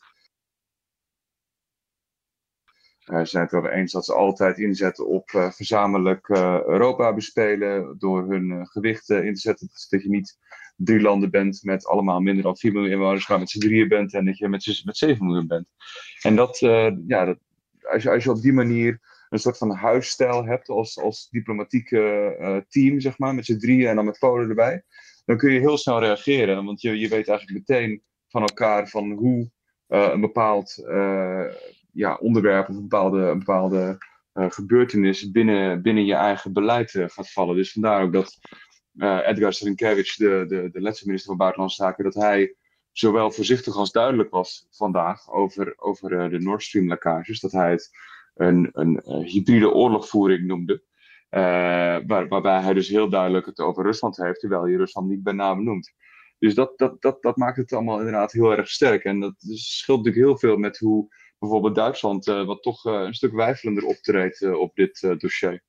[2.99, 7.95] ze zijn het erover eens dat ze altijd inzetten op gezamenlijk Europa bespelen.
[7.97, 9.70] Door hun gewicht in te zetten.
[9.89, 10.38] Dat je niet
[10.76, 14.13] drie landen bent met allemaal minder dan 4 miljoen inwoners, maar met z'n drieën bent
[14.13, 15.67] en dat je met, met 7 miljoen bent.
[16.22, 16.59] En dat,
[17.07, 17.38] ja, dat,
[17.82, 18.99] als, je, als je op die manier
[19.30, 23.88] een soort van huisstijl hebt als, als diplomatieke uh, team, zeg maar, met z'n drieën
[23.88, 24.84] en dan met Polen erbij,
[25.30, 26.66] dan kun je heel snel reageren.
[26.66, 29.52] Want je, je weet eigenlijk meteen van elkaar van hoe
[29.88, 31.46] uh, een bepaald uh,
[31.92, 33.98] ja, onderwerp of een bepaalde, een bepaalde
[34.34, 37.56] gebeurtenis binnen, binnen je eigen beleid gaat vallen.
[37.56, 38.40] Dus vandaar ook dat
[38.98, 42.56] Edgar Sarinkevich, de, de, de minister van Buitenlandse Zaken, dat hij
[42.92, 47.40] zowel voorzichtig als duidelijk was vandaag over, over de Nord Stream lekkages.
[47.40, 47.90] Dat hij het
[48.36, 50.84] een, een hybride oorlogvoering noemde.
[51.30, 55.34] Waar, waarbij hij dus heel duidelijk het over Rusland heeft, terwijl hij Rusland niet bij
[55.34, 55.94] naam noemt.
[56.40, 59.04] Dus dat, dat, dat, dat maakt het allemaal inderdaad heel erg sterk.
[59.04, 61.08] En dat scheelt natuurlijk heel veel met hoe
[61.40, 65.64] bijvoorbeeld Duitsland, wat toch een stuk wijfelender optreedt op dit dossier.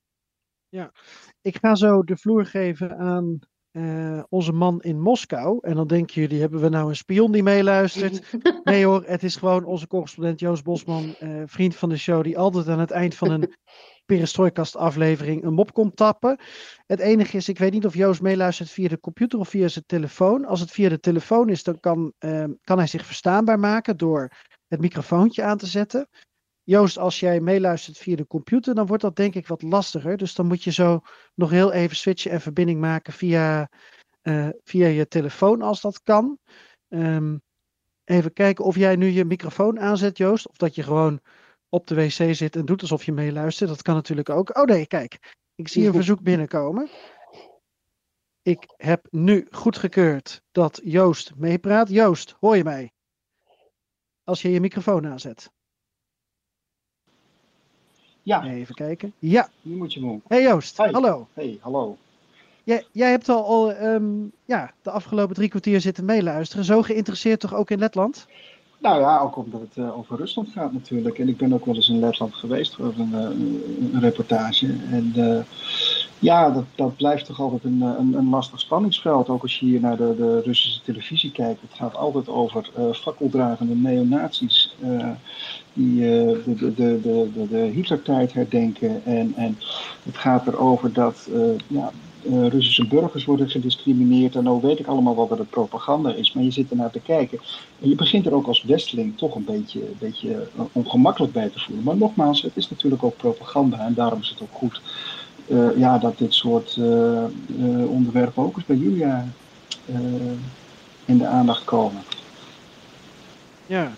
[0.69, 0.93] Ja,
[1.41, 3.39] ik ga zo de vloer geven aan
[3.73, 5.59] uh, onze man in Moskou.
[5.61, 8.23] En dan denken jullie, hebben we nou een spion die meeluistert?
[8.65, 12.39] Nee hoor, het is gewoon onze correspondent Joost Bosman, uh, vriend van de show, die
[12.39, 13.55] altijd aan het eind van een
[14.15, 16.39] perestrooikast aflevering een mop komt tappen.
[16.87, 19.85] Het enige is, ik weet niet of Joost meeluistert via de computer of via zijn
[19.87, 20.45] telefoon.
[20.45, 24.31] Als het via de telefoon is, dan kan, uh, kan hij zich verstaanbaar maken door
[24.69, 26.09] het microfoontje aan te zetten.
[26.63, 30.17] Joost, als jij meeluistert via de computer, dan wordt dat denk ik wat lastiger.
[30.17, 31.01] Dus dan moet je zo
[31.35, 33.71] nog heel even switchen en verbinding maken via,
[34.23, 36.39] uh, via je telefoon als dat kan.
[36.89, 37.43] Um,
[38.05, 40.49] even kijken of jij nu je microfoon aanzet, Joost.
[40.49, 41.21] Of dat je gewoon
[41.71, 43.69] op de wc zit en doet alsof je meeluistert.
[43.69, 44.57] Dat kan natuurlijk ook.
[44.57, 45.37] Oh nee, kijk.
[45.55, 46.89] Ik zie een verzoek binnenkomen.
[48.43, 51.89] Ik heb nu goedgekeurd dat Joost meepraat.
[51.89, 52.91] Joost, hoor je mij?
[54.25, 55.51] Als je je microfoon aanzet.
[58.23, 58.45] Ja.
[58.45, 59.13] Even kijken.
[59.19, 59.51] Ja.
[59.63, 60.91] Nu moet je me Hey Joost, Hi.
[60.91, 61.29] hallo.
[61.35, 61.97] Hey, hallo.
[62.65, 66.65] Jij, jij hebt al, al um, ja, de afgelopen drie kwartier zitten meeluisteren.
[66.65, 68.27] Zo geïnteresseerd toch ook in Letland?
[68.81, 71.19] Nou ja, ook omdat het uh, over Rusland gaat natuurlijk.
[71.19, 74.67] En ik ben ook wel eens in Letland geweest voor een, uh, een reportage.
[74.91, 75.41] En uh,
[76.19, 79.29] ja, dat, dat blijft toch altijd een, een, een, lastig spanningsveld.
[79.29, 81.61] Ook als je hier naar de, de Russische televisie kijkt.
[81.61, 84.77] Het gaat altijd over fakkeldragende neonazies
[85.73, 87.01] die de, de, de,
[87.35, 89.05] de, de Hitlertijd herdenken.
[89.05, 89.59] En, en
[90.03, 91.29] het gaat erover dat
[91.67, 91.93] ja,
[92.23, 94.37] uh, Russische burgers worden gediscrimineerd.
[94.37, 96.33] En nou weet ik allemaal wel dat het propaganda is.
[96.33, 97.39] Maar je zit ernaar te kijken.
[97.81, 101.85] En je begint er ook als westeling toch een beetje, beetje ongemakkelijk bij te voelen.
[101.85, 103.79] Maar nogmaals, het is natuurlijk ook propaganda.
[103.79, 104.81] En daarom is het ook goed
[105.47, 106.79] uh, ja, dat dit soort
[107.89, 109.29] onderwerpen ook eens bij Julia
[111.05, 112.03] in de aandacht komen.
[113.67, 113.93] Ja,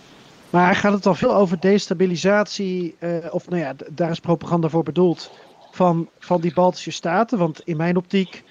[0.51, 2.97] maar gaat het al veel over destabilisatie?
[3.31, 5.31] of nou ja, daar is propaganda voor bedoeld
[5.73, 7.39] van, van die Baltische staten?
[7.39, 8.45] Want in mijn optiek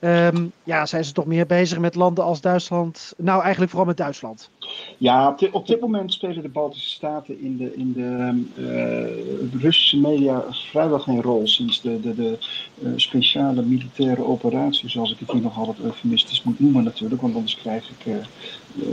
[0.00, 3.14] um, ja, zijn ze toch meer bezig met landen als Duitsland.
[3.16, 4.50] Nou, eigenlijk vooral met Duitsland.
[4.98, 9.60] Ja, op dit, op dit moment spelen de Baltische staten in de, in de uh,
[9.62, 11.46] Russische media vrijwel geen rol.
[11.46, 12.38] Sinds de, de, de
[12.78, 17.20] uh, speciale militaire operatie, zoals ik het hier nog altijd eufemistisch moet noemen natuurlijk.
[17.20, 18.16] Want anders krijg ik uh,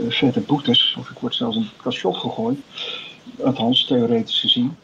[0.08, 2.58] vette boetes of ik word zelfs in het kastjof gegooid.
[3.44, 4.76] Althans, theoretisch gezien.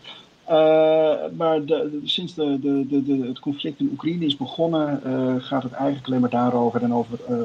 [0.50, 5.72] Uh, maar de, sinds de, de, het conflict in Oekraïne is begonnen, uh, gaat het
[5.72, 7.36] eigenlijk alleen maar daarover en over uh,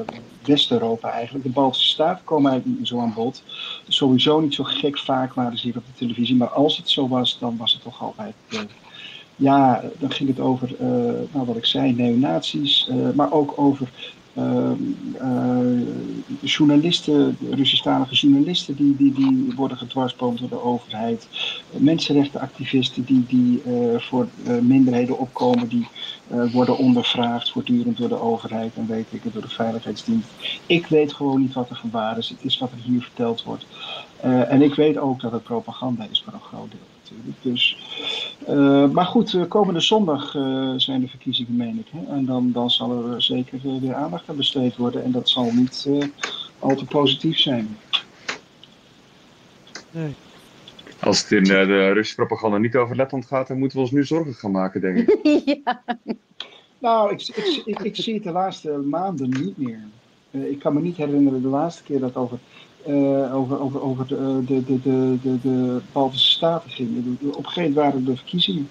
[0.44, 1.44] West-Europa eigenlijk.
[1.44, 3.42] De Baltische Staten komen eigenlijk niet zo aan bod.
[3.88, 6.36] Sowieso niet zo gek vaak waren ze hier op de televisie.
[6.36, 8.34] Maar als het zo was, dan was het toch altijd.
[9.36, 10.74] ja, dan ging het over,
[11.32, 13.90] nou wat ik zei, neonazies, maar ook over
[16.42, 21.26] journalisten, Russisch-talige journalisten, die, die, die worden gedwarsboomd door de overheid.
[21.70, 24.26] Mensenrechtenactivisten die, die uh, voor
[24.62, 25.88] minderheden opkomen, die
[26.52, 30.28] worden ondervraagd voortdurend door de overheid en weet ik het, door de veiligheidsdienst.
[30.66, 32.28] Ik weet gewoon niet wat er van is.
[32.28, 33.66] Het is wat er hier verteld wordt.
[34.48, 37.42] en ik weet ook dat het propaganda is voor een groot deel natuurlijk.
[37.42, 37.78] Dus,
[38.48, 41.86] uh, maar goed, komende zondag uh, zijn de verkiezingen, meen ik.
[41.90, 42.14] Hè?
[42.14, 45.04] En dan, dan zal er zeker weer aandacht aan besteed worden.
[45.04, 46.04] En dat zal niet uh,
[46.58, 47.76] al te positief zijn.
[49.90, 50.14] Nee.
[51.00, 54.04] Als het in de Russische propaganda niet over Letland gaat, dan moeten we ons nu
[54.04, 55.18] zorgen gaan maken, denk ik.
[55.64, 55.82] ja.
[56.78, 59.82] Nou, ik, ik, ik, ik, zie het de laatste maanden niet meer.
[60.30, 62.38] ik kan me niet herinneren de laatste keer dat over
[62.88, 67.18] uh, over, over, over de, de, de, de, de, de Baltische Staten ging.
[67.20, 68.70] Op een gegeven moment waren de verkiezingen,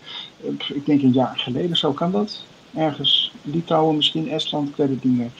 [0.73, 2.43] ik denk een jaar geleden, zo kan dat.
[2.73, 5.31] Ergens, Litouwen, misschien Estland, ik weet het niet meer.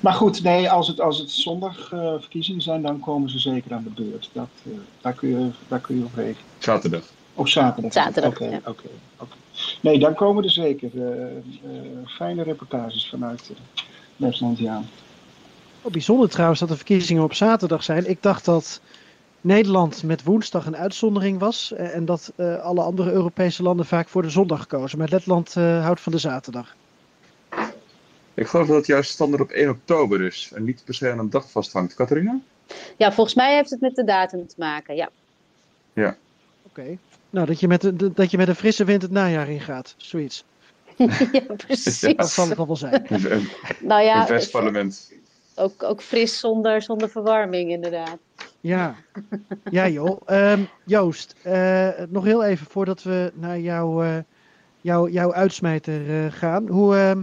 [0.00, 3.72] Maar goed, nee, als het, als het zondag uh, verkiezingen zijn, dan komen ze zeker
[3.72, 4.30] aan de beurt.
[4.32, 6.48] Dat, uh, daar, kun je, daar kun je op rekenen.
[6.58, 7.02] Zaterdag.
[7.34, 7.92] Op zaterdag.
[7.92, 8.60] Zaterdag, Oké, ja.
[8.64, 8.88] oké.
[9.80, 10.90] Nee, dan komen er zeker
[12.06, 13.50] fijne reportages vanuit
[14.16, 14.82] Letland, ja.
[15.86, 18.10] Oh, bijzonder trouwens dat de verkiezingen op zaterdag zijn.
[18.10, 18.80] Ik dacht dat
[19.40, 21.72] Nederland met woensdag een uitzondering was.
[21.72, 24.98] En dat uh, alle andere Europese landen vaak voor de zondag kozen.
[24.98, 26.76] Maar Letland uh, houdt van de zaterdag.
[28.34, 30.50] Ik geloof dat het juist standaard op 1 oktober is.
[30.54, 31.94] En niet per se aan een dag vasthangt.
[31.94, 32.38] Catharina?
[32.96, 35.10] Ja, volgens mij heeft het met de datum te maken, ja.
[35.92, 36.16] Ja.
[36.62, 36.80] Oké.
[36.80, 36.98] Okay.
[37.30, 39.94] Nou, dat je, met de, dat je met een frisse wind het najaar ingaat.
[39.96, 40.44] Zoiets.
[40.96, 42.00] ja, precies.
[42.00, 43.06] Dat zal het wel zijn.
[43.08, 43.48] Een,
[43.80, 45.14] nou ja, een vestparlement.
[45.56, 48.18] Ook, ook fris zonder, zonder verwarming, inderdaad.
[48.60, 48.94] Ja,
[49.70, 50.20] ja joh.
[50.24, 54.16] Ehm, Joost, eh, nog heel even voordat we naar jouw, uh,
[54.80, 56.68] jouw, jouw uitsmijter uh, gaan.
[56.68, 57.22] Hoe, ehm,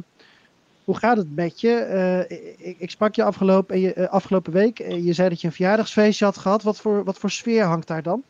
[0.83, 2.25] hoe gaat het met je?
[2.57, 4.77] Ik, ik, sprak je afgelopen, je, afgelopen week.
[4.77, 6.63] je zei dat je een verjaardagsfeestje had gehad.
[6.63, 8.23] Wat voor, wat voor sfeer hangt daar dan?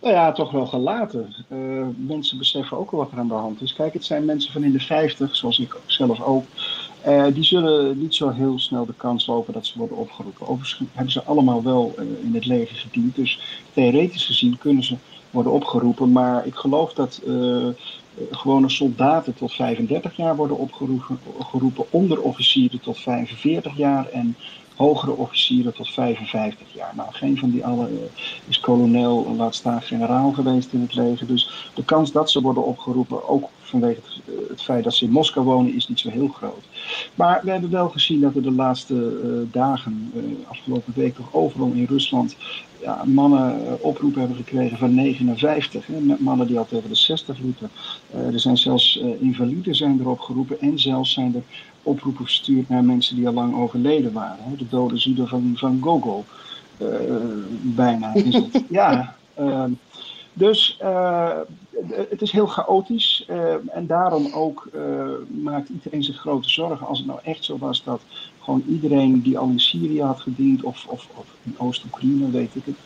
[0.00, 1.34] Nou ja, toch wel gelaten.
[1.96, 3.74] mensen beseffen ook wel wat er aan de hand is.
[3.74, 6.44] Kijk, het zijn mensen van in de 50, zoals ik zelf ook.
[7.06, 10.48] Uh, die zullen niet zo heel snel de kans lopen dat ze worden opgeroepen.
[10.48, 13.14] Overigens hebben ze allemaal wel uh, in het leger gediend.
[13.14, 13.40] Dus
[13.72, 14.96] theoretisch gezien kunnen ze
[15.30, 16.12] worden opgeroepen.
[16.12, 17.66] Maar ik geloof dat uh,
[18.30, 21.84] gewone soldaten tot 35 jaar worden opgeroepen.
[21.90, 24.08] Onderofficieren tot 45 jaar.
[24.08, 24.36] En
[24.76, 26.92] hogere officieren tot 55 jaar.
[26.96, 28.10] Nou, geen van die allen
[28.48, 31.26] is kolonel, laat staan generaal geweest in het leger.
[31.26, 35.10] Dus de kans dat ze worden opgeroepen, ook vanwege het, het feit dat ze in
[35.10, 36.64] Moskou wonen, is niet zo heel groot.
[37.14, 41.34] Maar we hebben wel gezien dat er de laatste uh, dagen, uh, afgelopen week toch
[41.34, 42.36] overal in Rusland,
[42.80, 45.86] ja, mannen oproepen hebben gekregen van 59.
[45.86, 47.70] Hè, mannen die al tegen de 60 liepen.
[48.10, 51.42] er zijn zelfs invaliden zijn erop geroepen en zelfs zijn er
[51.82, 54.44] oproepen gestuurd naar mensen die al lang overleden waren.
[54.44, 56.24] Hè, de dode zieden van, van Gogol.
[57.62, 58.62] bijna is het.
[58.68, 59.16] ja.
[59.36, 59.70] Ehm,
[60.38, 60.78] dus
[62.08, 64.82] het is heel chaotisch uh, en daarom ook uh,
[65.42, 66.86] maakt iedereen zich grote zorgen.
[66.86, 68.00] Als het nou echt zo was dat
[68.40, 72.64] gewoon iedereen die al in Syrië had gediend of, of, of in Oost-Oekraïne, weet ik
[72.64, 72.76] het,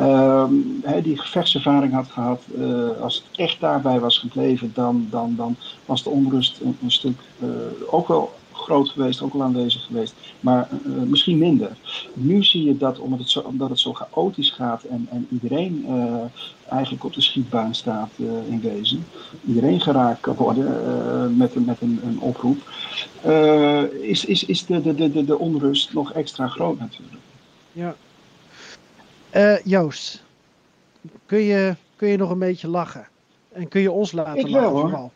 [0.00, 0.44] uh,
[1.02, 2.42] die gevechtservaring had gehad,
[3.00, 7.20] als het echt daarbij was gebleven, dan, dan, dan was de onrust een, een stuk
[7.90, 8.34] ook wel
[8.66, 11.76] groot geweest, ook al aanwezig geweest, maar uh, misschien minder.
[12.14, 15.84] Nu zie je dat omdat het zo, omdat het zo chaotisch gaat en, en iedereen
[15.88, 16.14] uh,
[16.68, 19.06] eigenlijk op de schietbaan staat uh, in wezen,
[19.46, 22.58] iedereen geraakt kan worden met, met een, een oproep,
[24.00, 27.22] is, is, is de, de, de, de onrust nog extra groot natuurlijk.
[27.72, 27.94] Ja.
[29.64, 30.22] Joost,
[31.26, 33.06] kun je, kun je nog een beetje lachen?
[33.52, 35.12] En kun je ons laten Ik lachen wel, vooral?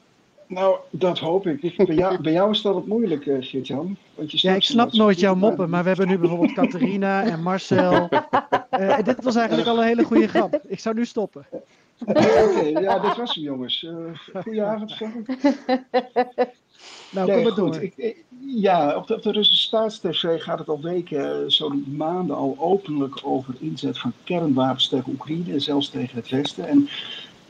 [0.51, 1.77] Nou, dat hoop ik.
[1.77, 3.97] Bij jou, bij jou is dat het moeilijk, uh, Geert-Jan.
[4.27, 8.09] Ja, ik snap nooit jouw moppen, maar we hebben nu bijvoorbeeld Catharina en Marcel.
[8.13, 8.19] Uh,
[8.99, 10.61] en dit was eigenlijk al een hele goede grap.
[10.67, 11.47] Ik zou nu stoppen.
[12.07, 13.83] Oké, okay, ja, dit was hem, jongens.
[13.83, 15.27] Uh, goedenavond, Frank.
[17.11, 17.83] Nou, nee, kom maar door.
[17.83, 22.37] Ik, ik, ja, op de, op de Russische staatstv gaat het al weken, zo maanden
[22.37, 26.69] al openlijk over inzet van kernwapens tegen Oekraïne en zelfs tegen het Westen.
[26.69, 26.89] En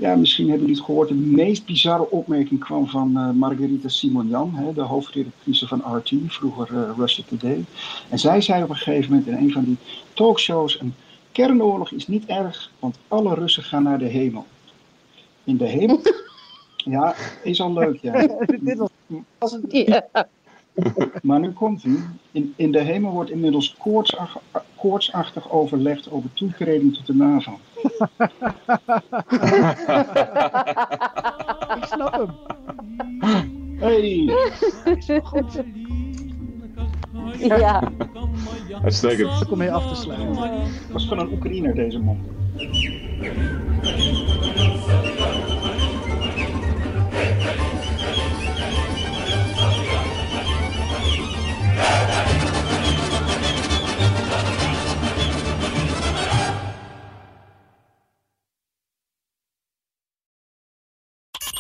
[0.01, 1.09] ja, misschien hebben jullie het gehoord.
[1.09, 6.68] De meest bizarre opmerking kwam van uh, Margarita Simonjan, hè, de hoofdredactrice van RT, vroeger
[6.72, 7.64] uh, Russia Today.
[8.09, 9.76] En zij zei op een gegeven moment in een van die
[10.12, 10.94] talkshows: een
[11.32, 14.46] kernoorlog is niet erg, want alle Russen gaan naar de hemel.
[15.44, 16.01] In de hemel?
[16.84, 18.26] Ja, is al leuk, ja.
[18.61, 18.78] Dit
[19.38, 20.07] was Ja.
[21.22, 22.04] Maar nu komt u.
[22.32, 24.38] In, in de hemel wordt inmiddels koortsach,
[24.76, 27.58] koortsachtig overlegd over toetreding tot de NAVO.
[31.76, 32.28] Ik snap hem.
[33.78, 34.30] Hey,
[37.38, 37.92] ja.
[38.82, 39.30] Uitstekend.
[39.30, 40.36] Ook om mee af te sluiten.
[40.92, 42.18] was van een Oekraïner deze man.